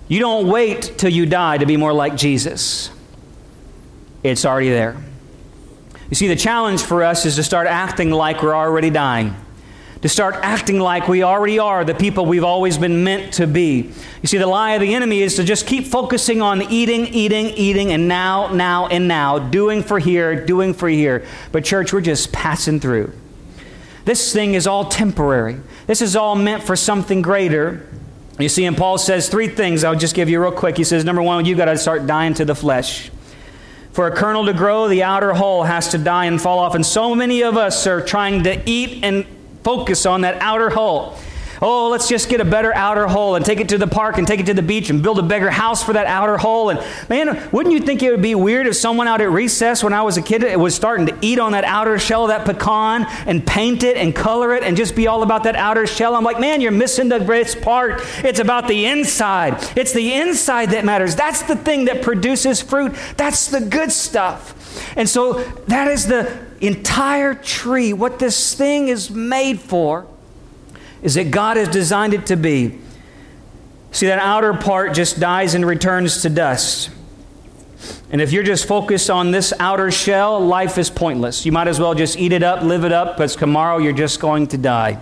You 0.08 0.20
don't 0.20 0.48
wait 0.48 0.94
till 0.98 1.12
you 1.12 1.26
die 1.26 1.58
to 1.58 1.66
be 1.66 1.78
more 1.78 1.94
like 1.94 2.16
Jesus, 2.16 2.90
it's 4.24 4.46
already 4.46 4.70
there. 4.70 4.98
You 6.10 6.16
see, 6.16 6.28
the 6.28 6.36
challenge 6.36 6.82
for 6.82 7.04
us 7.04 7.26
is 7.26 7.38
to 7.38 7.44
start 7.44 7.68
acting 7.68 8.12
like 8.12 8.44
we're 8.44 8.56
already 8.56 8.90
dying. 8.90 9.34
To 10.02 10.10
start 10.10 10.36
acting 10.42 10.80
like 10.80 11.08
we 11.08 11.24
already 11.24 11.60
are 11.60 11.86
the 11.86 11.94
people 11.94 12.26
we've 12.26 12.44
always 12.44 12.78
been 12.78 13.04
meant 13.04 13.34
to 13.36 13.48
be. 13.48 13.92
You 14.22 14.28
see, 14.28 14.38
the 14.38 14.48
lie 14.48 14.72
of 14.72 14.82
the 14.82 14.94
enemy 14.94 15.22
is 15.22 15.36
to 15.36 15.44
just 15.44 15.66
keep 15.66 15.86
focusing 15.86 16.42
on 16.42 16.64
eating, 16.64 17.08
eating, 17.08 17.46
eating, 17.52 17.92
and 17.92 18.08
now, 18.08 18.52
now, 18.52 18.88
and 18.88 19.08
now, 19.08 19.40
doing 19.40 19.84
for 19.84 20.00
here, 20.00 20.46
doing 20.46 20.74
for 20.74 20.90
here. 20.90 21.26
But, 21.54 21.64
church, 21.64 21.94
we're 21.94 22.02
just 22.02 22.34
passing 22.34 22.82
through. 22.82 23.14
This 24.06 24.34
thing 24.34 24.54
is 24.54 24.68
all 24.68 24.86
temporary. 24.86 25.58
This 25.88 26.02
is 26.02 26.16
all 26.16 26.36
meant 26.36 26.64
for 26.64 26.76
something 26.76 27.22
greater. 27.22 27.88
You 28.40 28.50
see, 28.50 28.66
and 28.66 28.76
Paul 28.76 28.98
says 28.98 29.30
three 29.30 29.48
things. 29.48 29.84
I'll 29.84 29.96
just 29.96 30.16
give 30.16 30.30
you 30.30 30.42
real 30.42 30.52
quick. 30.52 30.78
He 30.78 30.84
says, 30.84 31.06
number 31.06 31.22
one, 31.22 31.46
you 31.46 31.56
got 31.56 31.66
to 31.66 31.78
start 31.78 32.08
dying 32.08 32.34
to 32.36 32.46
the 32.46 32.56
flesh. 32.56 33.12
For 33.92 34.08
a 34.08 34.16
kernel 34.16 34.46
to 34.46 34.54
grow, 34.54 34.88
the 34.88 35.04
outer 35.04 35.34
hull 35.34 35.64
has 35.64 35.90
to 35.90 35.98
die 35.98 36.26
and 36.26 36.42
fall 36.42 36.60
off. 36.60 36.76
And 36.76 36.86
so 36.86 37.14
many 37.14 37.44
of 37.44 37.58
us 37.58 37.86
are 37.88 38.02
trying 38.02 38.44
to 38.44 38.62
eat 38.70 39.04
and 39.04 39.26
focus 39.64 40.06
on 40.06 40.22
that 40.22 40.42
outer 40.42 40.70
hull. 40.70 41.18
Oh, 41.64 41.90
let's 41.90 42.10
just 42.10 42.28
get 42.28 42.42
a 42.42 42.46
better 42.46 42.74
outer 42.74 43.06
hull 43.06 43.36
and 43.36 43.46
take 43.46 43.60
it 43.60 43.70
to 43.70 43.78
the 43.78 43.86
park 43.86 44.18
and 44.18 44.26
take 44.26 44.40
it 44.40 44.48
to 44.48 44.54
the 44.56 44.64
beach 44.64 44.90
and 44.90 45.04
build 45.04 45.20
a 45.20 45.24
bigger 45.24 45.52
house 45.52 45.84
for 45.84 45.94
that 45.94 46.08
outer 46.08 46.36
hull. 46.36 46.72
And 46.72 46.84
man, 47.08 47.50
wouldn't 47.52 47.72
you 47.72 47.80
think 47.82 48.02
it 48.02 48.10
would 48.10 48.22
be 48.22 48.34
weird 48.34 48.66
if 48.66 48.76
someone 48.76 49.08
out 49.08 49.22
at 49.22 49.30
recess 49.30 49.84
when 49.84 49.94
I 49.94 50.02
was 50.02 50.18
a 50.18 50.24
kid 50.24 50.58
was 50.58 50.74
starting 50.74 51.06
to 51.06 51.18
eat 51.22 51.38
on 51.38 51.52
that 51.52 51.64
outer 51.64 52.00
shell 52.00 52.24
of 52.24 52.30
that 52.30 52.46
pecan 52.46 53.06
and 53.28 53.46
paint 53.46 53.84
it 53.84 53.96
and 53.96 54.16
color 54.16 54.56
it 54.56 54.64
and 54.64 54.76
just 54.76 54.96
be 54.96 55.06
all 55.06 55.22
about 55.22 55.44
that 55.44 55.56
outer 55.56 55.86
shell? 55.86 56.16
I'm 56.16 56.24
like, 56.24 56.40
man, 56.40 56.62
you're 56.62 56.72
missing 56.72 57.10
the 57.10 57.20
best 57.20 57.62
part. 57.62 58.02
It's 58.24 58.40
about 58.40 58.68
the 58.68 58.88
inside. 58.88 59.64
It's 59.78 59.94
the 59.94 60.16
inside 60.16 60.72
that 60.72 60.84
matters. 60.84 61.16
That's 61.16 61.44
the 61.44 61.56
thing 61.56 61.86
that 61.86 62.02
produces 62.02 62.60
fruit. 62.60 62.96
That's 63.18 63.50
the 63.50 63.62
good 63.62 63.92
stuff. 63.92 64.58
And 64.98 65.08
so 65.08 65.34
that 65.68 65.88
is 65.88 66.08
the 66.08 66.40
entire 66.60 67.36
tree, 67.36 67.94
what 67.94 68.18
this 68.18 68.56
thing 68.56 68.88
is 68.88 69.12
made 69.12 69.60
for 69.60 70.08
is 71.02 71.16
that 71.16 71.32
God 71.32 71.58
has 71.58 71.68
designed 71.68 72.14
it 72.14 72.28
to 72.28 72.36
be. 72.36 72.80
See, 73.92 74.08
that 74.08 74.20
outer 74.20 74.54
part 74.54 74.94
just 74.94 75.20
dies 75.20 75.54
and 75.54 75.66
returns 75.66 76.22
to 76.22 76.30
dust. 76.30 76.90
And 78.12 78.22
if 78.22 78.32
you're 78.32 78.44
just 78.44 78.68
focused 78.68 79.10
on 79.10 79.32
this 79.32 79.54
outer 79.60 79.92
shell, 79.92 80.40
life 80.40 80.78
is 80.78 80.90
pointless. 80.90 81.46
You 81.46 81.52
might 81.52 81.68
as 81.68 81.80
well 81.80 81.94
just 81.94 82.18
eat 82.18 82.32
it 82.32 82.44
up, 82.44 82.62
live 82.62 82.86
it 82.86 82.92
up, 82.92 83.16
because 83.16 83.36
tomorrow 83.36 83.78
you're 83.78 83.94
just 83.94 84.20
going 84.20 84.48
to 84.48 84.58
die. 84.58 85.02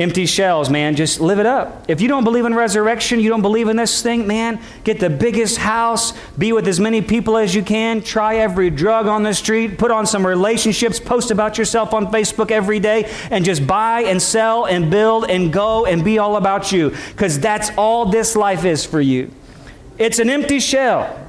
Empty 0.00 0.24
shells, 0.24 0.70
man, 0.70 0.96
just 0.96 1.20
live 1.20 1.38
it 1.38 1.44
up. 1.44 1.84
If 1.86 2.00
you 2.00 2.08
don't 2.08 2.24
believe 2.24 2.46
in 2.46 2.54
resurrection, 2.54 3.20
you 3.20 3.28
don't 3.28 3.42
believe 3.42 3.68
in 3.68 3.76
this 3.76 4.00
thing, 4.00 4.26
man, 4.26 4.58
get 4.82 4.98
the 4.98 5.10
biggest 5.10 5.58
house, 5.58 6.14
be 6.38 6.54
with 6.54 6.66
as 6.66 6.80
many 6.80 7.02
people 7.02 7.36
as 7.36 7.54
you 7.54 7.62
can, 7.62 8.00
try 8.00 8.36
every 8.36 8.70
drug 8.70 9.06
on 9.06 9.24
the 9.24 9.34
street, 9.34 9.76
put 9.76 9.90
on 9.90 10.06
some 10.06 10.26
relationships, 10.26 10.98
post 10.98 11.30
about 11.30 11.58
yourself 11.58 11.92
on 11.92 12.06
Facebook 12.10 12.50
every 12.50 12.80
day, 12.80 13.12
and 13.30 13.44
just 13.44 13.66
buy 13.66 14.00
and 14.04 14.22
sell 14.22 14.64
and 14.64 14.90
build 14.90 15.28
and 15.28 15.52
go 15.52 15.84
and 15.84 16.02
be 16.02 16.18
all 16.18 16.36
about 16.36 16.72
you. 16.72 16.96
Because 17.10 17.38
that's 17.38 17.70
all 17.76 18.06
this 18.06 18.34
life 18.34 18.64
is 18.64 18.86
for 18.86 19.02
you. 19.02 19.30
It's 19.98 20.18
an 20.18 20.30
empty 20.30 20.60
shell. 20.60 21.28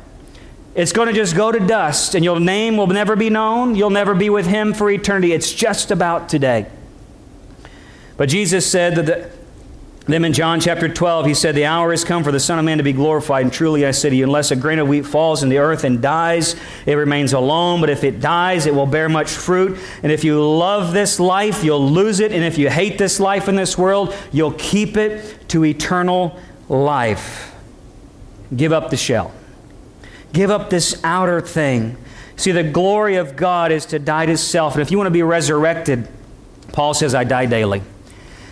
It's 0.76 0.94
going 0.94 1.10
to 1.10 1.14
just 1.14 1.36
go 1.36 1.52
to 1.52 1.60
dust, 1.60 2.16
and 2.16 2.24
your 2.24 2.40
name 2.40 2.78
will 2.78 2.88
never 2.88 3.18
be 3.18 3.30
known. 3.30 3.76
You'll 3.76 3.90
never 3.90 4.16
be 4.16 4.30
with 4.30 4.48
Him 4.48 4.74
for 4.74 4.90
eternity. 4.90 5.34
It's 5.34 5.52
just 5.52 5.92
about 5.92 6.30
today. 6.30 6.68
But 8.22 8.30
Jesus 8.30 8.70
said 8.70 8.98
that 8.98 9.06
the, 9.08 9.32
them 10.06 10.26
in 10.26 10.34
John 10.34 10.60
chapter 10.60 10.88
12, 10.88 11.26
he 11.26 11.34
said, 11.34 11.56
The 11.56 11.66
hour 11.66 11.90
has 11.90 12.04
come 12.04 12.24
for 12.24 12.32
the 12.32 12.40
Son 12.40 12.60
of 12.60 12.66
Man 12.66 12.78
to 12.78 12.84
be 12.84 12.94
glorified. 12.94 13.46
And 13.46 13.52
truly 13.52 13.84
I 13.84 13.90
say 13.90 14.12
to 14.12 14.16
you, 14.16 14.26
unless 14.26 14.52
a 14.52 14.56
grain 14.56 14.78
of 14.78 14.88
wheat 14.88 15.08
falls 15.08 15.42
in 15.42 15.50
the 15.50 15.58
earth 15.58 15.84
and 15.84 16.04
dies, 16.04 16.56
it 16.86 16.94
remains 16.94 17.34
alone. 17.34 17.82
But 17.82 17.90
if 17.90 18.04
it 18.04 18.20
dies, 18.20 18.68
it 18.68 18.76
will 18.76 18.86
bear 18.86 19.10
much 19.10 19.32
fruit. 19.32 19.80
And 20.04 20.12
if 20.12 20.24
you 20.24 20.40
love 20.40 20.94
this 20.94 21.20
life, 21.20 21.64
you'll 21.64 21.90
lose 21.90 22.20
it. 22.20 22.32
And 22.32 22.44
if 22.44 22.60
you 22.60 22.70
hate 22.70 23.00
this 23.00 23.20
life 23.20 23.50
in 23.50 23.56
this 23.56 23.76
world, 23.76 24.16
you'll 24.32 24.54
keep 24.54 24.98
it 24.98 25.50
to 25.50 25.66
eternal 25.66 26.40
life. 26.70 27.56
Give 28.56 28.72
up 28.72 28.92
the 28.92 28.98
shell, 28.98 29.34
give 30.32 30.52
up 30.52 30.70
this 30.70 31.04
outer 31.04 31.42
thing. 31.42 31.98
See, 32.36 32.52
the 32.52 32.62
glory 32.62 33.16
of 33.16 33.36
God 33.36 33.72
is 33.72 33.88
to 33.88 33.98
die 33.98 34.28
to 34.28 34.38
self. 34.38 34.76
And 34.76 34.84
if 34.84 34.92
you 34.92 34.98
want 35.00 35.08
to 35.08 35.12
be 35.12 35.24
resurrected, 35.24 36.08
Paul 36.72 36.94
says, 36.94 37.16
I 37.16 37.24
die 37.24 37.48
daily. 37.48 37.82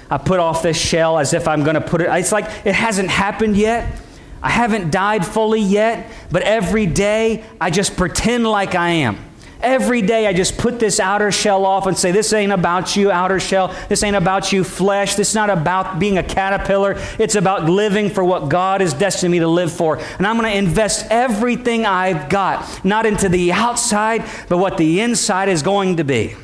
I 0.10 0.17
put 0.17 0.39
off 0.39 0.63
this 0.63 0.78
shell 0.78 1.19
as 1.19 1.34
if 1.34 1.48
I'm 1.48 1.63
going 1.63 1.76
to 1.76 1.82
put 1.82 2.02
it. 2.02 2.10
It's 2.10 2.32
like 2.32 2.45
it 2.65 2.74
hasn't 2.74 3.10
happened 3.10 3.56
yet. 3.56 4.02
I 4.41 4.50
haven't 4.50 4.91
died 4.91 5.26
fully 5.26 5.62
yet, 5.62 6.10
but 6.32 6.43
every 6.43 6.86
day 6.86 7.43
I 7.60 7.69
just 7.69 7.98
pretend 7.98 8.48
like 8.48 8.74
I 8.74 8.89
am. 8.89 9.17
Every 9.62 10.02
day 10.02 10.26
I 10.26 10.32
just 10.32 10.58
put 10.58 10.80
this 10.80 11.02
outer 11.02 11.34
shell 11.34 11.65
off 11.65 11.86
and 11.86 11.98
say, 11.98 12.13
This 12.13 12.32
ain't 12.32 12.54
about 12.54 12.95
you, 12.95 13.12
outer 13.12 13.41
shell. 13.41 13.76
This 13.89 14.04
ain't 14.04 14.15
about 14.15 14.54
you, 14.54 14.63
flesh. 14.63 15.15
This 15.15 15.30
is 15.30 15.36
not 15.36 15.50
about 15.50 16.00
being 16.00 16.17
a 16.17 16.24
caterpillar. 16.24 16.95
It's 17.19 17.36
about 17.36 17.65
living 17.65 18.10
for 18.10 18.24
what 18.24 18.48
God 18.48 18.80
has 18.80 18.93
destined 18.93 19.34
me 19.34 19.39
to 19.39 19.50
live 19.50 19.74
for. 19.74 19.98
And 20.17 20.26
I'm 20.26 20.38
going 20.38 20.50
to 20.50 20.58
invest 20.58 21.08
everything 21.10 21.86
I've 21.86 22.30
got, 22.30 22.86
not 22.86 23.06
into 23.06 23.28
the 23.28 23.52
outside, 23.52 24.24
but 24.48 24.60
what 24.60 24.78
the 24.78 25.02
inside 25.02 25.50
is 25.50 25.62
going 25.62 25.98
to 25.98 26.06
be. 26.06 26.36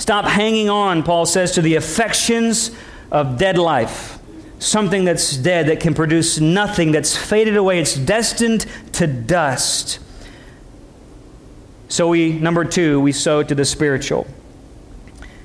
Stop 0.00 0.24
hanging 0.24 0.70
on, 0.70 1.02
Paul 1.02 1.26
says, 1.26 1.52
to 1.52 1.62
the 1.62 1.74
affections 1.74 2.70
of 3.12 3.36
dead 3.36 3.58
life. 3.58 4.18
Something 4.58 5.04
that's 5.04 5.36
dead, 5.36 5.68
that 5.68 5.80
can 5.80 5.92
produce 5.92 6.40
nothing, 6.40 6.90
that's 6.90 7.14
faded 7.14 7.54
away, 7.54 7.80
it's 7.80 7.96
destined 7.96 8.64
to 8.94 9.06
dust. 9.06 9.98
So 11.88 12.08
we, 12.08 12.32
number 12.32 12.64
two, 12.64 12.98
we 12.98 13.12
sow 13.12 13.42
to 13.42 13.54
the 13.54 13.66
spiritual. 13.66 14.26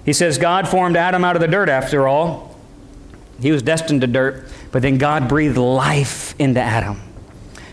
He 0.06 0.14
says, 0.14 0.38
God 0.38 0.70
formed 0.70 0.96
Adam 0.96 1.26
out 1.26 1.36
of 1.36 1.42
the 1.42 1.50
dirt 1.50 1.68
after 1.68 2.08
all. 2.08 2.58
He 3.42 3.52
was 3.52 3.62
destined 3.62 4.02
to 4.02 4.08
dirt, 4.08 4.48
but 4.72 4.82
then 4.82 4.98
God 4.98 5.28
breathed 5.28 5.58
life 5.58 6.34
into 6.40 6.62
Adam. 6.62 7.02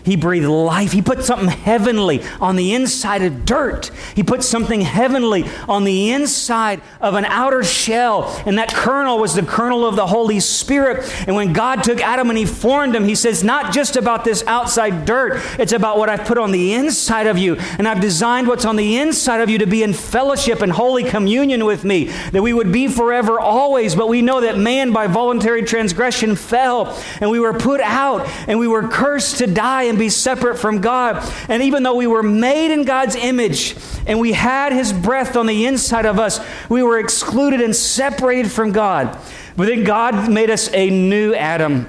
He 0.03 0.17
breathed 0.17 0.47
life. 0.47 0.91
He 0.91 1.01
put 1.01 1.23
something 1.23 1.47
heavenly 1.47 2.23
on 2.41 2.55
the 2.57 2.73
inside 2.73 3.21
of 3.21 3.45
dirt. 3.45 3.89
He 4.15 4.23
put 4.23 4.43
something 4.43 4.81
heavenly 4.81 5.45
on 5.69 5.85
the 5.85 6.11
inside 6.11 6.81
of 6.99 7.15
an 7.15 7.23
outer 7.25 7.63
shell. 7.63 8.41
And 8.45 8.57
that 8.57 8.73
kernel 8.73 9.17
was 9.17 9.35
the 9.35 9.43
kernel 9.43 9.85
of 9.85 9.95
the 9.95 10.07
Holy 10.07 10.41
Spirit. 10.41 11.09
And 11.25 11.35
when 11.35 11.53
God 11.53 11.83
took 11.83 12.01
Adam 12.01 12.29
and 12.29 12.37
he 12.37 12.45
formed 12.45 12.95
him, 12.95 13.05
he 13.05 13.15
says, 13.15 13.43
not 13.43 13.73
just 13.73 13.95
about 13.95 14.25
this 14.25 14.43
outside 14.45 15.05
dirt, 15.05 15.41
it's 15.57 15.71
about 15.71 15.97
what 15.97 16.09
I've 16.09 16.25
put 16.25 16.37
on 16.37 16.51
the 16.51 16.73
inside 16.73 17.27
of 17.27 17.37
you. 17.37 17.55
And 17.77 17.87
I've 17.87 18.01
designed 18.01 18.47
what's 18.47 18.65
on 18.65 18.75
the 18.75 18.97
inside 18.97 19.39
of 19.39 19.49
you 19.49 19.59
to 19.59 19.67
be 19.67 19.83
in 19.83 19.93
fellowship 19.93 20.61
and 20.61 20.71
holy 20.71 21.05
communion 21.05 21.65
with 21.65 21.85
me, 21.85 22.05
that 22.31 22.41
we 22.41 22.51
would 22.51 22.73
be 22.73 22.89
forever 22.89 23.39
always. 23.39 23.95
But 23.95 24.09
we 24.09 24.21
know 24.21 24.41
that 24.41 24.57
man, 24.57 24.91
by 24.91 25.07
voluntary 25.07 25.63
transgression, 25.63 26.35
fell 26.35 27.01
and 27.21 27.29
we 27.29 27.39
were 27.39 27.53
put 27.53 27.79
out 27.79 28.27
and 28.49 28.59
we 28.59 28.67
were 28.67 28.87
cursed 28.87 29.37
to 29.37 29.47
die 29.47 29.92
and 29.93 29.99
be 29.99 30.09
separate 30.09 30.57
from 30.57 30.81
God. 30.81 31.23
And 31.47 31.61
even 31.63 31.83
though 31.83 31.95
we 31.95 32.07
were 32.07 32.23
made 32.23 32.73
in 32.73 32.83
God's 32.83 33.15
image 33.15 33.75
and 34.05 34.19
we 34.19 34.33
had 34.33 34.73
His 34.73 34.91
breath 34.91 35.35
on 35.35 35.45
the 35.45 35.65
inside 35.65 36.05
of 36.05 36.19
us, 36.19 36.39
we 36.67 36.81
were 36.83 36.99
excluded 36.99 37.61
and 37.61 37.75
separated 37.75 38.51
from 38.51 38.71
God. 38.71 39.17
But 39.55 39.67
then 39.67 39.83
God 39.83 40.31
made 40.31 40.49
us 40.49 40.69
a 40.73 40.89
new 40.89 41.33
Adam. 41.33 41.87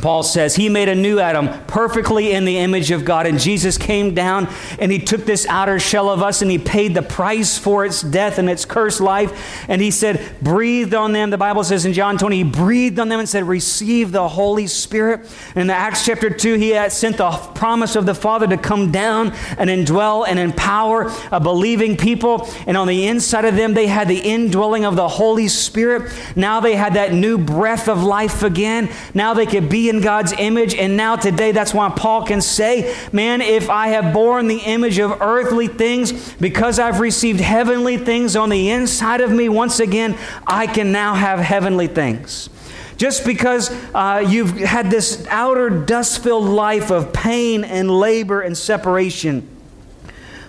Paul 0.00 0.22
says 0.22 0.54
he 0.54 0.68
made 0.68 0.88
a 0.88 0.94
new 0.94 1.18
Adam 1.18 1.48
perfectly 1.66 2.32
in 2.32 2.44
the 2.44 2.58
image 2.58 2.90
of 2.90 3.04
God. 3.04 3.26
And 3.26 3.38
Jesus 3.38 3.76
came 3.76 4.14
down 4.14 4.48
and 4.78 4.92
he 4.92 4.98
took 4.98 5.24
this 5.24 5.46
outer 5.46 5.78
shell 5.78 6.08
of 6.08 6.22
us 6.22 6.40
and 6.42 6.50
he 6.50 6.58
paid 6.58 6.94
the 6.94 7.02
price 7.02 7.58
for 7.58 7.84
its 7.84 8.02
death 8.02 8.38
and 8.38 8.48
its 8.48 8.64
cursed 8.64 9.00
life. 9.00 9.66
And 9.68 9.82
he 9.82 9.90
said, 9.90 10.36
breathed 10.40 10.94
on 10.94 11.12
them. 11.12 11.30
The 11.30 11.38
Bible 11.38 11.64
says 11.64 11.84
in 11.84 11.92
John 11.92 12.16
20, 12.16 12.36
he 12.36 12.44
breathed 12.44 12.98
on 12.98 13.08
them 13.08 13.20
and 13.20 13.28
said, 13.28 13.44
receive 13.44 14.12
the 14.12 14.28
Holy 14.28 14.66
Spirit. 14.66 15.20
And 15.54 15.64
in 15.64 15.70
Acts 15.70 16.04
chapter 16.06 16.30
2, 16.30 16.54
he 16.54 16.70
had 16.70 16.92
sent 16.92 17.16
the 17.16 17.30
promise 17.30 17.96
of 17.96 18.06
the 18.06 18.14
Father 18.14 18.46
to 18.46 18.56
come 18.56 18.92
down 18.92 19.32
and 19.58 19.68
indwell 19.68 20.26
and 20.28 20.38
empower 20.38 21.12
a 21.32 21.40
believing 21.40 21.96
people. 21.96 22.48
And 22.66 22.76
on 22.76 22.86
the 22.86 23.06
inside 23.06 23.44
of 23.44 23.56
them, 23.56 23.74
they 23.74 23.86
had 23.88 24.08
the 24.08 24.18
indwelling 24.18 24.84
of 24.84 24.96
the 24.96 25.08
Holy 25.08 25.48
Spirit. 25.48 26.12
Now 26.36 26.60
they 26.60 26.76
had 26.76 26.94
that 26.94 27.12
new 27.12 27.36
breath 27.38 27.88
of 27.88 28.02
life 28.02 28.42
again. 28.42 28.90
Now 29.14 29.34
they 29.34 29.46
could 29.46 29.68
be 29.68 29.87
in 29.88 30.00
God's 30.00 30.32
image. 30.32 30.74
And 30.74 30.96
now, 30.96 31.16
today, 31.16 31.52
that's 31.52 31.74
why 31.74 31.88
Paul 31.90 32.24
can 32.24 32.40
say, 32.40 32.94
Man, 33.12 33.40
if 33.40 33.70
I 33.70 33.88
have 33.88 34.12
borne 34.12 34.48
the 34.48 34.58
image 34.58 34.98
of 34.98 35.20
earthly 35.20 35.68
things, 35.68 36.34
because 36.34 36.78
I've 36.78 37.00
received 37.00 37.40
heavenly 37.40 37.96
things 37.96 38.36
on 38.36 38.48
the 38.48 38.70
inside 38.70 39.20
of 39.20 39.30
me, 39.30 39.48
once 39.48 39.80
again, 39.80 40.16
I 40.46 40.66
can 40.66 40.92
now 40.92 41.14
have 41.14 41.38
heavenly 41.38 41.86
things. 41.86 42.50
Just 42.98 43.24
because 43.24 43.70
uh, 43.94 44.24
you've 44.28 44.58
had 44.58 44.90
this 44.90 45.24
outer 45.28 45.70
dust 45.70 46.22
filled 46.22 46.46
life 46.46 46.90
of 46.90 47.12
pain 47.12 47.62
and 47.62 47.88
labor 47.88 48.40
and 48.40 48.58
separation, 48.58 49.48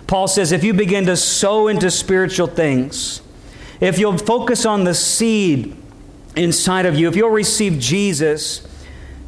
Paul 0.08 0.26
says, 0.26 0.50
if 0.50 0.64
you 0.64 0.74
begin 0.74 1.06
to 1.06 1.16
sow 1.16 1.68
into 1.68 1.88
spiritual 1.92 2.48
things, 2.48 3.22
if 3.80 4.00
you'll 4.00 4.18
focus 4.18 4.66
on 4.66 4.82
the 4.82 4.94
seed 4.94 5.76
inside 6.34 6.86
of 6.86 6.96
you, 6.96 7.08
if 7.08 7.14
you'll 7.14 7.30
receive 7.30 7.78
Jesus, 7.78 8.66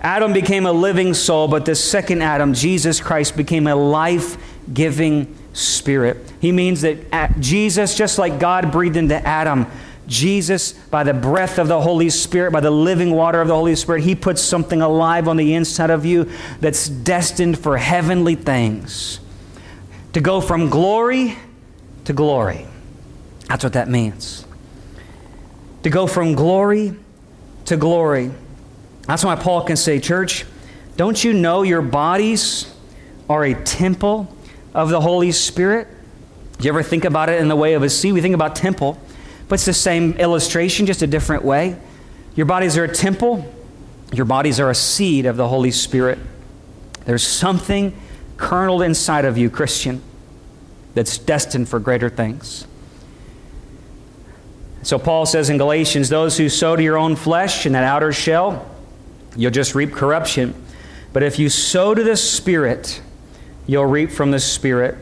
Adam 0.03 0.33
became 0.33 0.67
a 0.67 0.73
living 0.73 1.15
soul, 1.15 1.47
but 1.47 1.65
the 1.65 1.77
second 1.77 2.23
Adam, 2.23 2.53
Jesus 2.53 3.01
Christ, 3.01 3.37
became 3.37 3.69
a 3.69 3.77
life 3.77 4.37
giving 4.73 5.37
spirit. 5.53 6.19
He 6.41 6.51
means 6.51 6.81
that 6.81 6.99
uh, 7.13 7.29
Jesus, 7.39 7.97
just 7.97 8.19
like 8.19 8.41
God 8.41 8.73
breathed 8.73 8.97
into 8.97 9.15
Adam, 9.15 9.67
Jesus, 10.09 10.73
by 10.73 11.05
the 11.05 11.15
breath 11.15 11.59
of 11.59 11.69
the 11.69 11.81
Holy 11.81 12.11
Spirit, 12.11 12.51
by 12.53 12.61
the 12.61 12.71
living 12.71 13.13
water 13.13 13.41
of 13.41 13.47
the 13.47 13.55
Holy 13.55 13.77
Spirit, 13.77 14.03
He 14.03 14.17
puts 14.17 14.43
something 14.43 14.83
alive 14.83 15.29
on 15.29 15.37
the 15.37 15.55
inside 15.55 15.91
of 15.91 16.05
you 16.05 16.29
that's 16.61 16.89
destined 16.89 17.59
for 17.59 17.79
heavenly 17.79 18.35
things. 18.35 19.21
To 20.15 20.21
go 20.21 20.41
from 20.41 20.69
glory 20.69 21.39
to 22.05 22.13
glory. 22.13 22.67
That's 23.49 23.63
what 23.63 23.75
that 23.75 23.89
means. 23.89 24.45
To 25.85 25.91
go 25.91 26.09
from 26.09 26.35
glory 26.35 26.97
to 27.67 27.77
glory. 27.77 28.33
That's 29.07 29.25
why 29.25 29.37
Paul 29.37 29.65
can 29.65 29.77
say, 29.77 29.99
Church, 29.99 30.45
don't 30.97 31.23
you 31.23 31.33
know 31.33 31.63
your 31.63 31.83
bodies 31.83 32.73
are 33.29 33.45
a 33.45 33.55
temple 33.55 34.35
of 34.75 34.91
the 34.91 35.01
Holy 35.01 35.33
Spirit? 35.33 35.89
Do 36.59 36.65
you 36.67 36.71
ever 36.71 36.83
think 36.83 37.05
about 37.05 37.29
it 37.29 37.41
in 37.41 37.49
the 37.49 37.57
way 37.57 37.75
of 37.75 37.83
a 37.83 37.91
seed? 37.91 38.13
We 38.13 38.21
think 38.21 38.35
about 38.35 38.55
temple, 38.55 38.99
but 39.49 39.55
it's 39.55 39.65
the 39.65 39.73
same 39.73 40.13
illustration, 40.13 40.87
just 40.87 41.03
a 41.03 41.07
different 41.07 41.45
way. 41.45 41.77
Your 42.37 42.47
bodies 42.47 42.79
are 42.79 42.85
a 42.85 42.95
temple, 42.95 43.53
your 44.13 44.27
bodies 44.27 44.61
are 44.61 44.71
a 44.71 44.75
seed 44.75 45.27
of 45.27 45.37
the 45.37 45.49
Holy 45.49 45.71
Spirit. 45.71 46.19
There's 47.05 47.27
something 47.27 47.99
kerneled 48.37 48.83
inside 48.83 49.25
of 49.25 49.37
you, 49.37 49.51
Christian, 49.51 50.03
that's 50.95 51.19
destined 51.19 51.69
for 51.69 51.81
greater 51.81 52.09
things. 52.09 52.67
So 54.83 54.99
Paul 54.99 55.27
says 55.27 55.49
in 55.49 55.59
Galatians, 55.59 56.09
those 56.09 56.37
who 56.37 56.49
sow 56.49 56.77
to 56.77 56.83
your 56.83 56.99
own 56.99 57.17
flesh 57.17 57.67
in 57.67 57.73
that 57.73 57.85
outer 57.85 58.13
shell, 58.13 58.69
you'll 59.37 59.51
just 59.51 59.75
reap 59.75 59.93
corruption. 59.93 60.55
But 61.13 61.23
if 61.23 61.39
you 61.39 61.49
sow 61.49 61.95
to 61.95 62.03
the 62.03 62.17
Spirit, 62.17 63.01
you'll 63.67 63.87
reap 63.87 64.11
from 64.11 64.31
the 64.31 64.41
Spirit. 64.41 64.97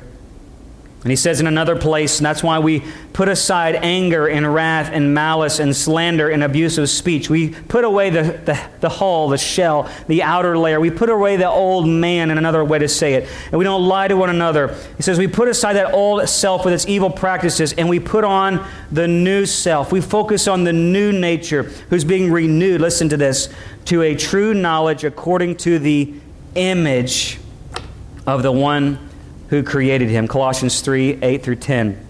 And 1.03 1.11
he 1.11 1.17
says 1.17 1.41
in 1.41 1.47
another 1.47 1.77
place, 1.77 2.19
and 2.19 2.27
that's 2.27 2.43
why 2.43 2.59
we 2.59 2.83
put 3.15 3.31
aside 3.31 3.75
anger 3.77 4.29
and 4.29 4.53
wrath 4.53 4.91
and 4.93 5.15
malice 5.15 5.59
and 5.59 5.75
slander 5.75 6.29
and 6.29 6.43
abusive 6.43 6.91
speech. 6.91 7.31
We 7.31 7.51
put 7.51 7.85
away 7.85 8.11
the, 8.11 8.39
the, 8.45 8.61
the, 8.81 8.91
hull, 8.91 9.29
the 9.29 9.39
shell, 9.39 9.91
the 10.09 10.23
outer 10.23 10.59
layer. 10.59 10.79
We 10.79 10.91
put 10.91 11.09
away 11.09 11.37
the 11.37 11.49
old 11.49 11.89
man, 11.89 12.31
in 12.31 12.37
another 12.37 12.63
way 12.63 12.79
to 12.81 12.89
say 12.89 13.15
it. 13.15 13.31
And 13.47 13.55
we 13.55 13.65
don't 13.65 13.89
lie 13.89 14.09
to 14.09 14.17
one 14.17 14.29
another. 14.29 14.77
He 14.99 15.03
says 15.03 15.19
we 15.19 15.27
put 15.27 15.49
aside 15.49 15.73
that 15.75 15.95
old 15.95 16.29
self 16.29 16.67
with 16.67 16.75
its 16.75 16.87
evil 16.87 17.09
practices, 17.09 17.73
and 17.73 17.89
we 17.89 17.99
put 17.99 18.25
on 18.25 18.67
the 18.93 19.09
new 19.09 19.47
self. 19.47 19.93
We 19.93 20.03
focus 20.03 20.47
on 20.49 20.65
the 20.65 20.73
new 20.75 21.13
nature 21.13 21.63
who's 21.89 22.05
being 22.05 22.31
renewed. 22.31 22.83
Listen 22.83 23.09
to 23.09 23.17
this 23.17 23.49
to 23.91 24.03
a 24.03 24.15
true 24.15 24.55
knowledge 24.55 25.03
according 25.03 25.57
to 25.57 25.77
the 25.81 26.15
image 26.55 27.41
of 28.25 28.45
the 28.45 28.53
one 28.53 29.11
who 29.49 29.65
created 29.65 30.09
him. 30.09 30.29
Colossians 30.29 30.81
3 30.81 31.19
8 31.21 31.43
through 31.43 31.57
10. 31.57 32.07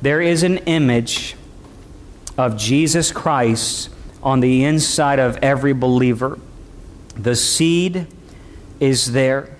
There 0.00 0.22
is 0.22 0.42
an 0.42 0.56
image 0.64 1.36
of 2.38 2.56
Jesus 2.56 3.12
Christ 3.12 3.90
on 4.22 4.40
the 4.40 4.64
inside 4.64 5.18
of 5.18 5.36
every 5.42 5.74
believer. 5.74 6.38
The 7.16 7.36
seed 7.36 8.06
is 8.80 9.12
there. 9.12 9.54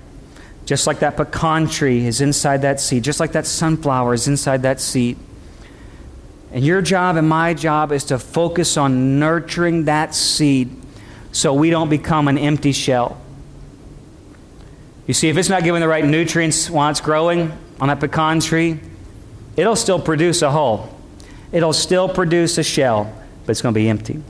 Just 0.65 0.87
like 0.87 1.01
that 1.01 1.19
pecan 1.19 1.69
tree 1.69 2.07
is 2.07 2.23
inside 2.23 2.63
that 2.63 2.81
seed, 2.81 3.05
just 3.05 3.21
like 3.21 3.33
that 3.33 3.47
sunflower 3.47 4.15
is 4.15 4.29
inside 4.29 4.63
that 4.63 4.81
seed. 4.81 5.19
And 6.53 6.65
your 6.65 6.81
job 6.81 7.17
and 7.17 7.29
my 7.29 7.53
job 7.53 7.93
is 7.93 8.05
to 8.05 8.19
focus 8.19 8.79
on 8.79 9.19
nurturing 9.19 9.85
that 9.85 10.15
seed 10.15 10.79
so 11.33 11.53
we 11.55 11.71
don't 11.71 11.89
become 11.89 12.29
an 12.29 12.39
empty 12.39 12.73
shell. 12.73 13.21
You 15.07 15.15
see, 15.15 15.29
if 15.29 15.37
it's 15.37 15.49
not 15.49 15.65
given 15.65 15.81
the 15.81 15.89
right 15.89 16.05
nutrients 16.05 16.71
while 16.71 16.91
it's 16.91 17.01
growing 17.01 17.51
on 17.81 17.89
that 17.89 17.99
pecan 17.99 18.41
tree, 18.41 18.79
it'll 19.57 19.77
still 19.77 19.99
produce 19.99 20.43
a 20.43 20.51
hull. 20.51 20.97
It'll 21.51 21.73
still 21.73 22.09
produce 22.09 22.57
a 22.59 22.63
shell, 22.63 23.13
but 23.45 23.51
it's 23.51 23.63
going 23.63 23.75
to 23.75 23.79
be 23.81 23.89
empty. 23.89 24.23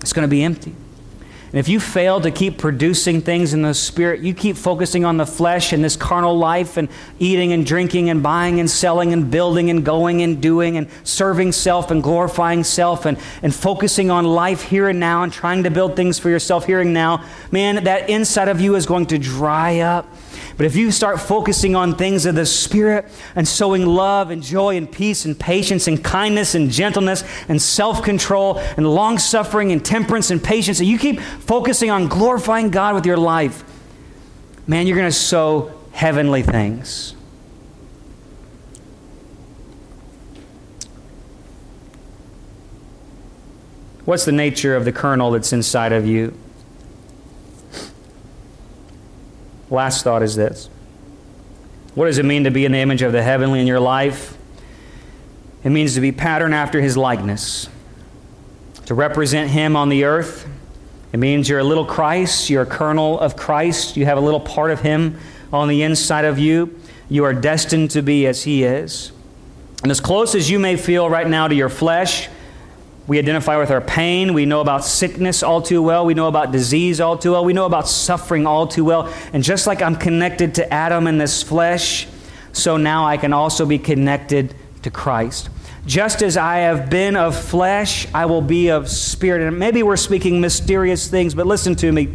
It's 0.00 0.12
going 0.12 0.26
to 0.26 0.30
be 0.30 0.42
empty. 0.42 0.74
And 1.56 1.60
if 1.60 1.70
you 1.70 1.80
fail 1.80 2.20
to 2.20 2.30
keep 2.30 2.58
producing 2.58 3.22
things 3.22 3.54
in 3.54 3.62
the 3.62 3.72
Spirit, 3.72 4.20
you 4.20 4.34
keep 4.34 4.58
focusing 4.58 5.06
on 5.06 5.16
the 5.16 5.24
flesh 5.24 5.72
and 5.72 5.82
this 5.82 5.96
carnal 5.96 6.36
life 6.36 6.76
and 6.76 6.86
eating 7.18 7.54
and 7.54 7.64
drinking 7.64 8.10
and 8.10 8.22
buying 8.22 8.60
and 8.60 8.68
selling 8.68 9.14
and 9.14 9.30
building 9.30 9.70
and 9.70 9.82
going 9.82 10.20
and 10.20 10.42
doing 10.42 10.76
and 10.76 10.86
serving 11.02 11.52
self 11.52 11.90
and 11.90 12.02
glorifying 12.02 12.62
self 12.62 13.06
and, 13.06 13.16
and 13.42 13.54
focusing 13.54 14.10
on 14.10 14.26
life 14.26 14.60
here 14.60 14.90
and 14.90 15.00
now 15.00 15.22
and 15.22 15.32
trying 15.32 15.62
to 15.62 15.70
build 15.70 15.96
things 15.96 16.18
for 16.18 16.28
yourself 16.28 16.66
here 16.66 16.82
and 16.82 16.92
now, 16.92 17.24
man, 17.50 17.84
that 17.84 18.10
inside 18.10 18.48
of 18.48 18.60
you 18.60 18.74
is 18.74 18.84
going 18.84 19.06
to 19.06 19.16
dry 19.16 19.78
up. 19.78 20.06
But 20.56 20.64
if 20.64 20.74
you 20.74 20.90
start 20.90 21.20
focusing 21.20 21.76
on 21.76 21.96
things 21.96 22.24
of 22.24 22.34
the 22.34 22.46
Spirit 22.46 23.06
and 23.34 23.46
sowing 23.46 23.84
love 23.84 24.30
and 24.30 24.42
joy 24.42 24.76
and 24.76 24.90
peace 24.90 25.26
and 25.26 25.38
patience 25.38 25.86
and 25.86 26.02
kindness 26.02 26.54
and 26.54 26.70
gentleness 26.70 27.24
and 27.48 27.60
self 27.60 28.02
control 28.02 28.58
and 28.76 28.88
long 28.88 29.18
suffering 29.18 29.72
and 29.72 29.84
temperance 29.84 30.30
and 30.30 30.42
patience, 30.42 30.80
and 30.80 30.88
you 30.88 30.98
keep 30.98 31.20
focusing 31.46 31.90
on 31.90 32.08
glorifying 32.08 32.70
God 32.70 32.94
with 32.94 33.06
your 33.06 33.16
life, 33.16 33.64
man, 34.66 34.86
you're 34.86 34.96
going 34.96 35.08
to 35.08 35.16
sow 35.16 35.72
heavenly 35.92 36.42
things. 36.42 37.14
What's 44.04 44.24
the 44.24 44.32
nature 44.32 44.76
of 44.76 44.84
the 44.84 44.92
kernel 44.92 45.32
that's 45.32 45.52
inside 45.52 45.92
of 45.92 46.06
you? 46.06 46.36
Last 49.68 50.04
thought 50.04 50.22
is 50.22 50.36
this 50.36 50.68
What 51.94 52.06
does 52.06 52.18
it 52.18 52.24
mean 52.24 52.44
to 52.44 52.50
be 52.52 52.64
in 52.64 52.72
the 52.72 52.78
image 52.78 53.02
of 53.02 53.12
the 53.12 53.22
heavenly 53.22 53.60
in 53.60 53.66
your 53.66 53.80
life? 53.80 54.36
It 55.64 55.70
means 55.70 55.94
to 55.94 56.00
be 56.00 56.12
patterned 56.12 56.54
after 56.54 56.80
his 56.80 56.96
likeness, 56.96 57.68
to 58.84 58.94
represent 58.94 59.50
him 59.50 59.74
on 59.74 59.88
the 59.88 60.04
earth. 60.04 60.48
It 61.12 61.18
means 61.18 61.48
you're 61.48 61.60
a 61.60 61.64
little 61.64 61.84
Christ, 61.84 62.50
you're 62.50 62.62
a 62.62 62.66
kernel 62.66 63.18
of 63.18 63.36
Christ, 63.36 63.96
you 63.96 64.04
have 64.04 64.18
a 64.18 64.20
little 64.20 64.40
part 64.40 64.70
of 64.70 64.80
him 64.80 65.18
on 65.52 65.68
the 65.68 65.82
inside 65.82 66.24
of 66.24 66.38
you. 66.38 66.78
You 67.08 67.24
are 67.24 67.32
destined 67.32 67.92
to 67.92 68.02
be 68.02 68.26
as 68.26 68.42
he 68.42 68.64
is. 68.64 69.12
And 69.82 69.90
as 69.90 70.00
close 70.00 70.34
as 70.34 70.50
you 70.50 70.58
may 70.58 70.76
feel 70.76 71.08
right 71.08 71.28
now 71.28 71.46
to 71.48 71.54
your 71.54 71.68
flesh, 71.68 72.28
we 73.06 73.18
identify 73.18 73.56
with 73.56 73.70
our 73.70 73.80
pain. 73.80 74.34
We 74.34 74.46
know 74.46 74.60
about 74.60 74.84
sickness 74.84 75.44
all 75.44 75.62
too 75.62 75.80
well. 75.80 76.04
We 76.04 76.14
know 76.14 76.26
about 76.26 76.50
disease 76.50 77.00
all 77.00 77.16
too 77.16 77.32
well. 77.32 77.44
We 77.44 77.52
know 77.52 77.66
about 77.66 77.86
suffering 77.86 78.46
all 78.46 78.66
too 78.66 78.84
well. 78.84 79.12
And 79.32 79.44
just 79.44 79.66
like 79.66 79.80
I'm 79.80 79.94
connected 79.94 80.56
to 80.56 80.74
Adam 80.74 81.06
in 81.06 81.18
this 81.18 81.42
flesh, 81.42 82.08
so 82.52 82.76
now 82.76 83.06
I 83.06 83.16
can 83.16 83.32
also 83.32 83.64
be 83.64 83.78
connected 83.78 84.54
to 84.82 84.90
Christ. 84.90 85.50
Just 85.86 86.20
as 86.22 86.36
I 86.36 86.58
have 86.58 86.90
been 86.90 87.16
of 87.16 87.40
flesh, 87.40 88.08
I 88.12 88.26
will 88.26 88.42
be 88.42 88.68
of 88.68 88.88
spirit. 88.88 89.46
And 89.46 89.58
maybe 89.58 89.84
we're 89.84 89.96
speaking 89.96 90.40
mysterious 90.40 91.08
things, 91.08 91.34
but 91.34 91.46
listen 91.46 91.76
to 91.76 91.92
me. 91.92 92.12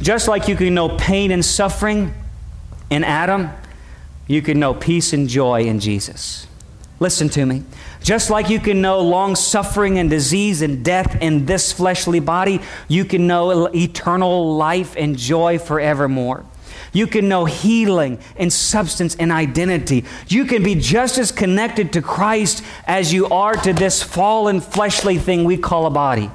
Just 0.00 0.28
like 0.28 0.48
you 0.48 0.56
can 0.56 0.74
know 0.74 0.96
pain 0.96 1.30
and 1.30 1.44
suffering 1.44 2.14
in 2.90 3.04
Adam, 3.04 3.50
you 4.26 4.40
can 4.40 4.58
know 4.58 4.72
peace 4.72 5.12
and 5.12 5.28
joy 5.28 5.64
in 5.64 5.78
Jesus. 5.78 6.46
Listen 6.98 7.28
to 7.30 7.44
me. 7.44 7.62
Just 8.02 8.30
like 8.30 8.48
you 8.48 8.58
can 8.58 8.80
know 8.80 9.00
long 9.00 9.36
suffering 9.36 9.98
and 9.98 10.08
disease 10.08 10.62
and 10.62 10.82
death 10.82 11.20
in 11.20 11.44
this 11.44 11.72
fleshly 11.72 12.20
body, 12.20 12.60
you 12.88 13.04
can 13.04 13.26
know 13.26 13.66
eternal 13.66 14.56
life 14.56 14.94
and 14.96 15.18
joy 15.18 15.58
forevermore. 15.58 16.46
You 16.92 17.06
can 17.06 17.28
know 17.28 17.44
healing 17.44 18.18
and 18.36 18.52
substance 18.52 19.16
and 19.16 19.32
identity. 19.32 20.04
You 20.28 20.44
can 20.44 20.62
be 20.62 20.74
just 20.74 21.18
as 21.18 21.32
connected 21.32 21.92
to 21.94 22.02
Christ 22.02 22.62
as 22.86 23.12
you 23.12 23.26
are 23.28 23.54
to 23.54 23.72
this 23.72 24.02
fallen 24.02 24.60
fleshly 24.60 25.18
thing 25.18 25.44
we 25.44 25.56
call 25.56 25.86
a 25.86 25.90
body. 25.90 26.30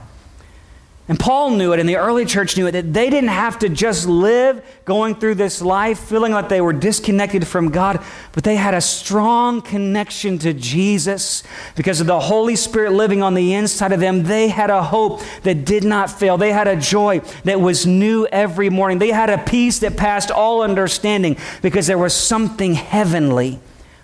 And 1.08 1.20
Paul 1.20 1.50
knew 1.52 1.74
it, 1.74 1.80
and 1.80 1.90
the 1.90 1.98
early 1.98 2.26
church 2.26 2.56
knew 2.56 2.68
it, 2.68 2.72
that 2.72 2.94
they 2.94 3.10
didn't 3.10 3.32
have 3.32 3.60
to 3.60 3.70
just 3.70 4.08
live 4.08 4.64
going 4.86 5.16
through 5.16 5.36
this 5.36 5.62
life 5.62 6.00
feeling 6.00 6.32
like 6.32 6.48
they 6.48 6.62
were 6.62 6.74
disconnected 6.74 7.46
from 7.46 7.70
God, 7.70 8.02
but 8.32 8.44
they 8.44 8.56
had 8.56 8.74
a 8.74 8.82
strong 8.82 9.62
connection 9.62 10.38
to 10.40 10.54
Jesus 10.54 11.44
because 11.76 12.00
of 12.00 12.08
the 12.08 12.20
Holy 12.20 12.56
Spirit 12.56 12.94
living 12.94 13.22
on 13.22 13.34
the 13.34 13.54
inside 13.54 13.92
of 13.92 14.00
them. 14.00 14.24
They 14.24 14.48
had 14.48 14.70
a 14.70 14.84
hope 14.84 15.22
that 15.44 15.66
did 15.66 15.84
not 15.84 16.10
fail. 16.10 16.38
They 16.38 16.54
had 16.54 16.68
a 16.68 16.80
joy 16.80 17.20
that 17.44 17.60
was 17.60 17.86
new 17.86 18.28
every 18.28 18.70
morning. 18.70 19.00
They 19.00 19.10
had 19.12 19.30
a 19.30 19.40
peace 19.40 19.80
that 19.80 19.98
passed 19.98 20.32
all 20.32 20.62
understanding 20.62 21.36
because 21.62 21.88
there 21.88 21.98
was 21.98 22.14
something 22.14 22.76
heavenly 22.76 23.60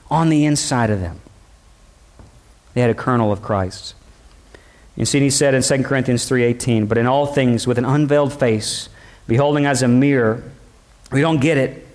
on 0.10 0.29
the 0.29 0.45
inside 0.45 0.89
of 0.89 0.99
them. 0.99 1.21
They 2.73 2.81
had 2.81 2.89
a 2.89 2.95
kernel 2.95 3.31
of 3.31 3.41
Christ. 3.41 3.93
You 4.97 5.05
see, 5.05 5.19
he 5.19 5.29
said 5.29 5.53
in 5.53 5.62
2 5.62 5.83
Corinthians 5.83 6.27
3.18, 6.27 6.89
But 6.89 6.97
in 6.97 7.05
all 7.05 7.27
things, 7.27 7.67
with 7.67 7.77
an 7.77 7.86
unveiled 7.86 8.33
face, 8.33 8.89
beholding 9.27 9.67
as 9.67 9.83
a 9.83 9.88
mirror, 9.88 10.43
we 11.12 11.21
don't 11.21 11.39
get 11.39 11.57
it. 11.57 11.88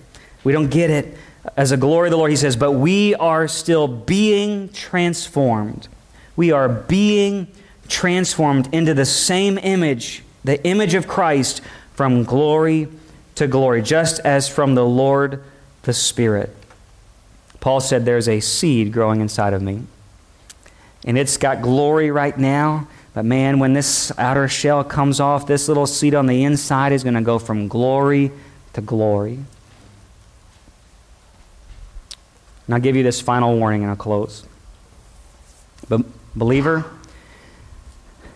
We 0.45 0.53
don't 0.53 0.71
get 0.71 0.89
it 0.89 1.17
as 1.57 1.71
a 1.71 1.77
glory 1.77 2.07
of 2.07 2.11
the 2.11 2.17
Lord. 2.17 2.31
He 2.31 2.37
says, 2.37 2.55
But 2.55 2.71
we 2.71 3.13
are 3.15 3.47
still 3.49 3.89
being 3.89 4.69
transformed. 4.69 5.89
We 6.37 6.51
are 6.51 6.69
being 6.69 7.47
transformed 7.89 8.73
into 8.73 8.93
the 8.93 9.05
same 9.05 9.57
image, 9.57 10.23
the 10.45 10.65
image 10.65 10.93
of 10.93 11.05
Christ, 11.05 11.61
from 11.93 12.23
glory 12.23 12.87
to 13.35 13.47
glory, 13.47 13.81
just 13.81 14.21
as 14.21 14.47
from 14.47 14.75
the 14.75 14.85
Lord 14.85 15.43
the 15.83 15.93
Spirit. 15.93 16.55
Paul 17.59 17.81
said, 17.81 18.05
There's 18.05 18.29
a 18.29 18.39
seed 18.39 18.93
growing 18.93 19.19
inside 19.19 19.53
of 19.53 19.61
me. 19.61 19.83
And 21.05 21.17
it's 21.17 21.37
got 21.37 21.61
glory 21.61 22.11
right 22.11 22.37
now, 22.37 22.87
but 23.13 23.25
man, 23.25 23.59
when 23.59 23.73
this 23.73 24.11
outer 24.17 24.47
shell 24.47 24.83
comes 24.83 25.19
off, 25.19 25.45
this 25.45 25.67
little 25.67 25.85
seed 25.85 26.15
on 26.15 26.25
the 26.25 26.43
inside 26.43 26.91
is 26.93 27.03
going 27.03 27.15
to 27.15 27.21
go 27.21 27.39
from 27.39 27.67
glory 27.67 28.31
to 28.73 28.81
glory. 28.81 29.39
And 32.65 32.75
I'll 32.75 32.81
give 32.81 32.95
you 32.95 33.03
this 33.03 33.21
final 33.21 33.57
warning 33.57 33.81
and 33.81 33.91
I'll 33.91 33.97
close. 33.97 34.45
But, 35.89 36.01
believer, 36.35 36.85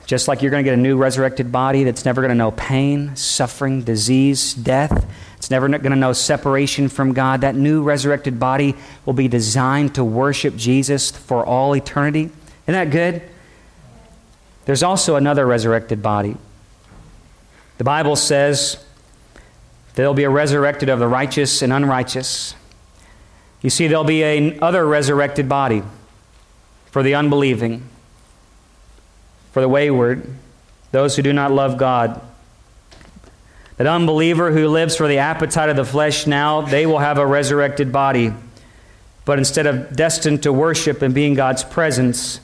just 0.06 0.28
like 0.28 0.42
you're 0.42 0.52
going 0.52 0.64
to 0.64 0.70
get 0.70 0.78
a 0.78 0.82
new 0.82 0.98
resurrected 0.98 1.52
body 1.52 1.84
that's 1.84 2.06
never 2.06 2.22
going 2.22 2.30
to 2.30 2.36
know 2.36 2.52
pain, 2.52 3.16
suffering, 3.16 3.84
disease, 3.84 4.54
death, 4.54 5.10
it's 5.38 5.50
never 5.50 5.68
going 5.70 5.92
to 5.92 5.96
know 5.96 6.14
separation 6.14 6.90
from 6.90 7.14
God, 7.14 7.42
that 7.42 7.56
new 7.56 7.84
resurrected 7.84 8.40
body 8.40 8.76
will 9.06 9.14
be 9.14 9.28
designed 9.28 9.96
to 9.96 10.04
worship 10.04 10.56
Jesus 10.56 11.12
for 11.12 11.46
all 11.46 11.76
eternity. 11.76 12.32
Isn't 12.68 12.74
that 12.74 12.92
good? 12.92 13.22
There's 14.66 14.84
also 14.84 15.16
another 15.16 15.46
resurrected 15.46 16.02
body. 16.02 16.36
The 17.78 17.86
Bible 17.86 18.18
says 18.18 18.84
there'll 19.96 20.14
be 20.14 20.26
a 20.26 20.30
resurrected 20.30 20.90
of 20.90 21.00
the 21.00 21.08
righteous 21.08 21.62
and 21.62 21.72
unrighteous. 21.72 22.54
You 23.62 23.70
see, 23.70 23.88
there'll 23.88 24.04
be 24.04 24.24
another 24.24 24.86
resurrected 24.86 25.48
body 25.48 25.84
for 26.92 27.02
the 27.02 27.16
unbelieving, 27.16 27.88
for 29.54 29.62
the 29.62 29.70
wayward, 29.70 30.28
those 30.92 31.16
who 31.16 31.22
do 31.22 31.32
not 31.32 31.52
love 31.52 31.78
God. 31.78 32.22
That 33.78 33.88
unbeliever 33.88 34.52
who 34.52 34.68
lives 34.68 34.96
for 34.96 35.08
the 35.08 35.20
appetite 35.20 35.70
of 35.70 35.76
the 35.76 35.86
flesh 35.86 36.28
now, 36.28 36.62
they 36.62 36.86
will 36.86 37.00
have 37.00 37.18
a 37.18 37.26
resurrected 37.26 37.92
body. 37.92 38.34
But 39.24 39.38
instead 39.38 39.68
of 39.68 39.96
destined 39.96 40.44
to 40.44 40.52
worship 40.52 41.02
and 41.02 41.14
be 41.14 41.26
in 41.26 41.36
God's 41.36 41.64
presence, 41.64 42.40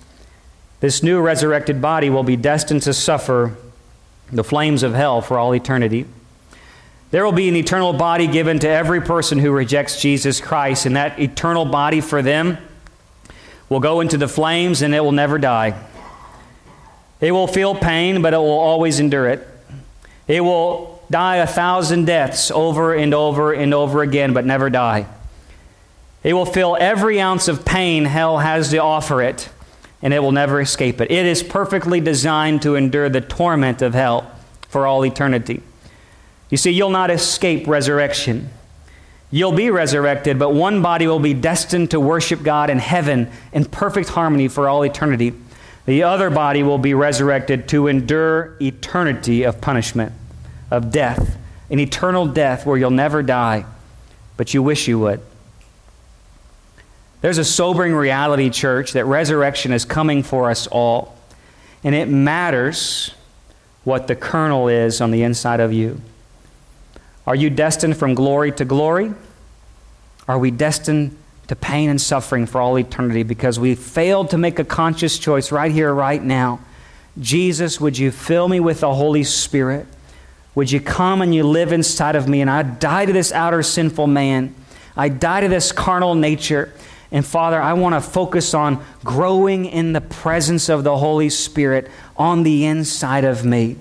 this 0.83 1.01
new 1.01 1.21
resurrected 1.21 1.81
body 1.81 2.09
will 2.09 2.23
be 2.23 2.35
destined 2.35 2.81
to 2.81 2.93
suffer 2.93 3.55
the 4.33 4.43
flames 4.43 4.83
of 4.83 4.93
hell 4.93 5.21
for 5.21 5.39
all 5.39 5.55
eternity. 5.55 6.05
There 7.09 7.23
will 7.23 7.31
be 7.31 7.47
an 7.47 7.55
eternal 7.55 7.93
body 7.93 8.27
given 8.27 8.59
to 8.59 8.67
every 8.67 8.99
person 8.99 9.39
who 9.39 9.53
rejects 9.53 10.01
Jesus 10.01 10.41
Christ, 10.41 10.85
and 10.85 10.97
that 10.97 11.17
eternal 11.21 11.63
body 11.63 12.01
for 12.01 12.21
them 12.21 12.57
will 13.69 13.79
go 13.79 14.01
into 14.01 14.17
the 14.17 14.27
flames 14.27 14.81
and 14.81 14.93
it 14.93 14.99
will 14.99 15.13
never 15.13 15.39
die. 15.39 15.81
It 17.21 17.31
will 17.31 17.47
feel 17.47 17.75
pain, 17.75 18.21
but 18.21 18.33
it 18.33 18.37
will 18.39 18.49
always 18.49 18.99
endure 18.99 19.29
it. 19.29 19.47
It 20.27 20.41
will 20.41 21.01
die 21.09 21.37
a 21.37 21.47
thousand 21.47 22.07
deaths 22.07 22.51
over 22.51 22.93
and 22.93 23.13
over 23.13 23.53
and 23.53 23.73
over 23.73 24.01
again, 24.01 24.33
but 24.33 24.45
never 24.45 24.69
die. 24.69 25.07
It 26.23 26.33
will 26.33 26.45
feel 26.45 26.75
every 26.77 27.21
ounce 27.21 27.47
of 27.47 27.63
pain 27.63 28.03
hell 28.03 28.39
has 28.39 28.71
to 28.71 28.79
offer 28.79 29.21
it, 29.21 29.47
and 30.03 30.13
it 30.13 30.19
will 30.19 30.33
never 30.33 30.59
escape 30.59 30.99
it. 30.99 31.09
It 31.09 31.25
is 31.25 31.41
perfectly 31.41 32.01
designed 32.01 32.61
to 32.63 32.75
endure 32.75 33.09
the 33.09 33.21
torment 33.21 33.81
of 33.81 33.93
hell 33.93 34.29
for 34.67 34.85
all 34.85 35.05
eternity. 35.05 35.63
You 36.49 36.57
see, 36.57 36.71
you'll 36.71 36.89
not 36.89 37.09
escape 37.09 37.67
resurrection. 37.67 38.49
You'll 39.31 39.53
be 39.53 39.71
resurrected, 39.71 40.37
but 40.37 40.53
one 40.53 40.81
body 40.81 41.07
will 41.07 41.19
be 41.21 41.33
destined 41.33 41.89
to 41.91 41.99
worship 42.01 42.43
God 42.43 42.69
in 42.69 42.79
heaven 42.79 43.31
in 43.53 43.65
perfect 43.65 44.09
harmony 44.09 44.49
for 44.49 44.67
all 44.67 44.83
eternity. 44.83 45.33
The 45.85 46.03
other 46.03 46.29
body 46.29 46.63
will 46.63 46.77
be 46.77 46.93
resurrected 46.93 47.67
to 47.69 47.87
endure 47.87 48.57
eternity 48.61 49.43
of 49.43 49.61
punishment, 49.61 50.11
of 50.69 50.91
death, 50.91 51.37
an 51.69 51.79
eternal 51.79 52.27
death 52.27 52.65
where 52.65 52.77
you'll 52.77 52.91
never 52.91 53.23
die, 53.23 53.65
but 54.35 54.53
you 54.53 54.61
wish 54.61 54.87
you 54.87 54.99
would. 54.99 55.21
There's 57.23 57.37
a 57.37 57.45
sobering 57.45 57.95
reality, 57.95 58.49
church, 58.49 58.91
that 58.91 59.05
resurrection 59.05 59.71
is 59.71 59.85
coming 59.85 60.23
for 60.23 60.49
us 60.49 60.67
all. 60.67 61.17
And 61.81 61.95
it 61.95 62.09
matters 62.09 63.13
what 63.85 64.07
the 64.07 64.15
kernel 64.15 64.67
is 64.67 64.99
on 64.99 65.11
the 65.11 65.23
inside 65.23 65.61
of 65.61 65.71
you. 65.71 66.01
Are 67.25 67.33
you 67.33 67.49
destined 67.49 67.95
from 67.95 68.13
glory 68.13 68.51
to 68.51 68.65
glory? 68.65 69.13
Are 70.27 70.37
we 70.37 70.51
destined 70.51 71.15
to 71.47 71.55
pain 71.55 71.89
and 71.89 72.01
suffering 72.01 72.45
for 72.45 72.59
all 72.59 72.77
eternity 72.77 73.23
because 73.23 73.57
we 73.57 73.75
failed 73.75 74.31
to 74.31 74.37
make 74.37 74.59
a 74.59 74.65
conscious 74.65 75.17
choice 75.17 75.49
right 75.49 75.71
here, 75.71 75.93
right 75.93 76.21
now? 76.21 76.59
Jesus, 77.17 77.79
would 77.79 77.97
you 77.97 78.11
fill 78.11 78.49
me 78.49 78.59
with 78.59 78.81
the 78.81 78.93
Holy 78.93 79.23
Spirit? 79.23 79.85
Would 80.55 80.73
you 80.73 80.81
come 80.81 81.21
and 81.21 81.33
you 81.33 81.45
live 81.45 81.71
inside 81.71 82.17
of 82.17 82.27
me? 82.27 82.41
And 82.41 82.49
I 82.49 82.63
die 82.63 83.05
to 83.05 83.13
this 83.13 83.31
outer 83.31 83.63
sinful 83.63 84.07
man. 84.07 84.53
I 84.97 85.07
die 85.07 85.39
to 85.39 85.47
this 85.47 85.71
carnal 85.71 86.15
nature. 86.15 86.73
And 87.13 87.23
Father, 87.23 87.61
I 87.61 87.73
want 87.73 87.93
to 87.93 88.01
focus 88.01 88.55
on 88.55 88.83
growing 89.03 89.65
in 89.65 89.93
the 89.93 90.01
presence 90.01 90.67
of 90.67 90.83
the 90.83 90.97
Holy 90.97 91.29
Spirit 91.29 91.89
on 92.17 92.41
the 92.41 92.65
inside 92.65 93.23
of 93.23 93.45
me. 93.45 93.77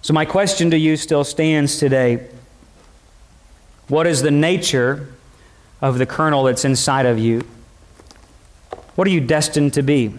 So, 0.00 0.14
my 0.14 0.24
question 0.24 0.70
to 0.70 0.78
you 0.78 0.96
still 0.96 1.22
stands 1.22 1.78
today 1.78 2.28
What 3.88 4.06
is 4.06 4.22
the 4.22 4.30
nature 4.30 5.12
of 5.82 5.98
the 5.98 6.06
kernel 6.06 6.44
that's 6.44 6.64
inside 6.64 7.04
of 7.04 7.18
you? 7.18 7.42
What 8.94 9.06
are 9.06 9.10
you 9.10 9.20
destined 9.20 9.74
to 9.74 9.82
be? 9.82 10.14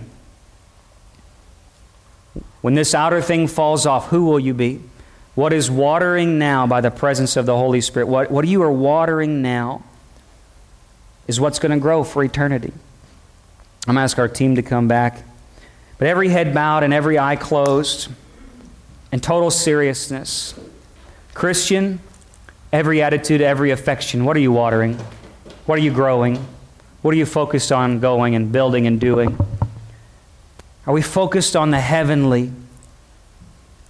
When 2.62 2.76
this 2.76 2.93
outer 2.93 3.22
thing 3.22 3.48
falls 3.48 3.88
off, 3.88 4.10
who 4.10 4.26
will 4.26 4.39
you 4.39 4.54
be? 4.54 4.82
What 5.34 5.54
is 5.54 5.72
watering 5.72 6.38
now 6.38 6.67
by 6.67 6.82
the 6.82 6.91
presence 6.91 7.36
of 7.36 7.48
the 7.48 7.58
Holy 7.58 7.82
Spirit? 7.82 8.08
What, 8.08 8.30
what 8.30 8.46
you 8.46 8.62
are 8.62 8.72
watering 8.72 9.41
now 9.41 9.84
is 11.27 11.39
what's 11.39 11.59
going 11.59 11.71
to 11.71 11.79
grow 11.79 12.03
for 12.03 12.23
eternity. 12.23 12.71
I'm 13.87 13.95
going 13.95 13.97
to 13.97 14.01
ask 14.01 14.17
our 14.17 14.27
team 14.27 14.55
to 14.55 14.61
come 14.61 14.87
back. 14.87 15.23
But 15.97 16.07
every 16.07 16.29
head 16.29 16.53
bowed 16.53 16.83
and 16.83 16.93
every 16.93 17.17
eye 17.17 17.35
closed, 17.35 18.09
in 19.11 19.19
total 19.19 19.49
seriousness. 19.49 20.53
Christian, 21.33 21.99
every 22.73 23.01
attitude, 23.01 23.41
every 23.41 23.71
affection, 23.71 24.25
what 24.25 24.35
are 24.35 24.41
you 24.41 24.51
watering? 24.51 24.99
What 25.65 25.79
are 25.79 25.81
you 25.81 25.91
growing? 25.91 26.45
What 27.01 27.13
are 27.13 27.17
you 27.17 27.25
focused 27.25 27.71
on 27.71 27.99
going 27.99 28.35
and 28.35 28.51
building 28.51 28.87
and 28.87 28.99
doing? 28.99 29.37
Are 30.85 30.93
we 30.93 31.01
focused 31.01 31.55
on 31.55 31.71
the 31.71 31.79
heavenly? 31.79 32.51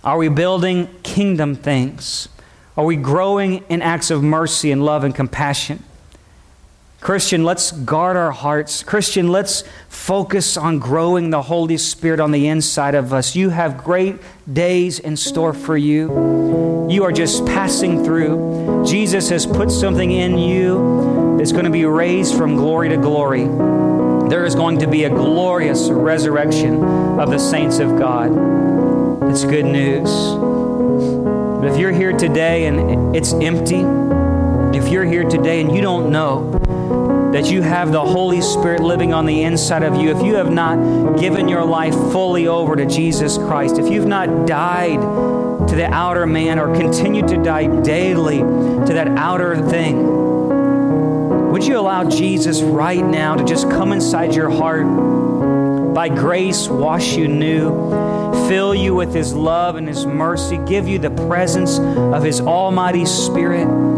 Are 0.03 0.17
we 0.17 0.29
building 0.29 0.87
kingdom 1.03 1.55
things? 1.55 2.29
Are 2.75 2.85
we 2.85 2.95
growing 2.95 3.63
in 3.69 3.81
acts 3.81 4.11
of 4.11 4.23
mercy 4.23 4.71
and 4.71 4.83
love 4.83 5.03
and 5.03 5.13
compassion? 5.13 5.83
Christian, 7.07 7.45
let's 7.45 7.71
guard 7.71 8.17
our 8.17 8.31
hearts. 8.31 8.83
Christian, 8.83 9.29
let's 9.29 9.63
focus 9.87 10.57
on 10.57 10.77
growing 10.77 11.29
the 11.29 11.41
Holy 11.41 11.77
Spirit 11.77 12.19
on 12.19 12.31
the 12.31 12.49
inside 12.49 12.95
of 12.95 13.13
us. 13.13 13.33
You 13.33 13.49
have 13.49 13.77
great 13.77 14.17
days 14.51 14.99
in 14.99 15.15
store 15.15 15.53
for 15.53 15.77
you. 15.77 16.89
You 16.89 17.05
are 17.05 17.13
just 17.13 17.45
passing 17.45 18.03
through. 18.03 18.83
Jesus 18.85 19.29
has 19.29 19.45
put 19.45 19.71
something 19.71 20.11
in 20.11 20.37
you 20.37 21.37
that's 21.37 21.53
going 21.53 21.63
to 21.63 21.71
be 21.71 21.85
raised 21.85 22.35
from 22.35 22.57
glory 22.57 22.89
to 22.89 22.97
glory. 22.97 23.45
There 24.27 24.43
is 24.43 24.53
going 24.53 24.79
to 24.79 24.87
be 24.87 25.05
a 25.05 25.09
glorious 25.09 25.89
resurrection 25.89 26.83
of 26.83 27.29
the 27.29 27.39
saints 27.39 27.79
of 27.79 27.97
God. 27.97 28.33
It's 29.31 29.45
good 29.45 29.63
news. 29.63 30.11
But 31.61 31.71
if 31.71 31.79
you're 31.79 31.93
here 31.93 32.11
today 32.11 32.65
and 32.65 33.15
it's 33.15 33.31
empty, 33.31 33.85
if 34.77 34.89
you're 34.89 35.05
here 35.05 35.23
today 35.23 35.59
and 35.59 35.75
you 35.75 35.81
don't 35.81 36.11
know 36.11 36.51
that 37.33 37.49
you 37.49 37.63
have 37.63 37.91
the 37.91 37.99
Holy 37.99 38.41
Spirit 38.41 38.79
living 38.81 39.11
on 39.11 39.25
the 39.25 39.41
inside 39.41 39.81
of 39.81 39.95
you, 39.95 40.15
if 40.15 40.23
you 40.23 40.35
have 40.35 40.51
not 40.51 41.19
given 41.19 41.47
your 41.47 41.65
life 41.65 41.93
fully 41.93 42.47
over 42.47 42.75
to 42.75 42.85
Jesus 42.85 43.37
Christ, 43.37 43.79
if 43.79 43.91
you've 43.91 44.05
not 44.05 44.47
died 44.47 44.99
to 45.67 45.75
the 45.75 45.87
outer 45.91 46.27
man 46.27 46.59
or 46.59 46.75
continued 46.75 47.27
to 47.29 47.41
die 47.41 47.81
daily 47.81 48.37
to 48.37 48.93
that 48.93 49.07
outer 49.17 49.55
thing, 49.67 49.97
would 51.51 51.65
you 51.65 51.79
allow 51.79 52.07
Jesus 52.07 52.61
right 52.61 53.03
now 53.03 53.35
to 53.35 53.43
just 53.43 53.69
come 53.71 53.91
inside 53.91 54.35
your 54.35 54.51
heart? 54.51 54.85
By 55.95 56.09
grace, 56.09 56.67
wash 56.67 57.15
you 57.15 57.27
new, 57.27 57.89
fill 58.47 58.75
you 58.75 58.93
with 58.93 59.11
His 59.11 59.33
love 59.33 59.75
and 59.75 59.87
His 59.87 60.05
mercy, 60.05 60.59
give 60.67 60.87
you 60.87 60.99
the 60.99 61.09
presence 61.09 61.79
of 61.79 62.23
His 62.23 62.39
Almighty 62.39 63.07
Spirit 63.07 63.96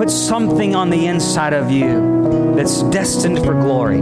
put 0.00 0.08
something 0.08 0.74
on 0.74 0.88
the 0.88 1.08
inside 1.08 1.52
of 1.52 1.70
you 1.70 2.54
that's 2.56 2.82
destined 2.84 3.36
for 3.44 3.52
glory. 3.52 4.00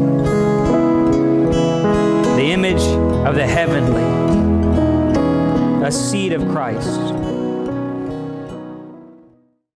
The 2.36 2.50
image 2.52 2.82
of 3.26 3.34
the 3.34 3.44
heavenly, 3.44 4.04
a 5.84 5.90
seed 5.90 6.32
of 6.34 6.46
Christ. 6.50 7.17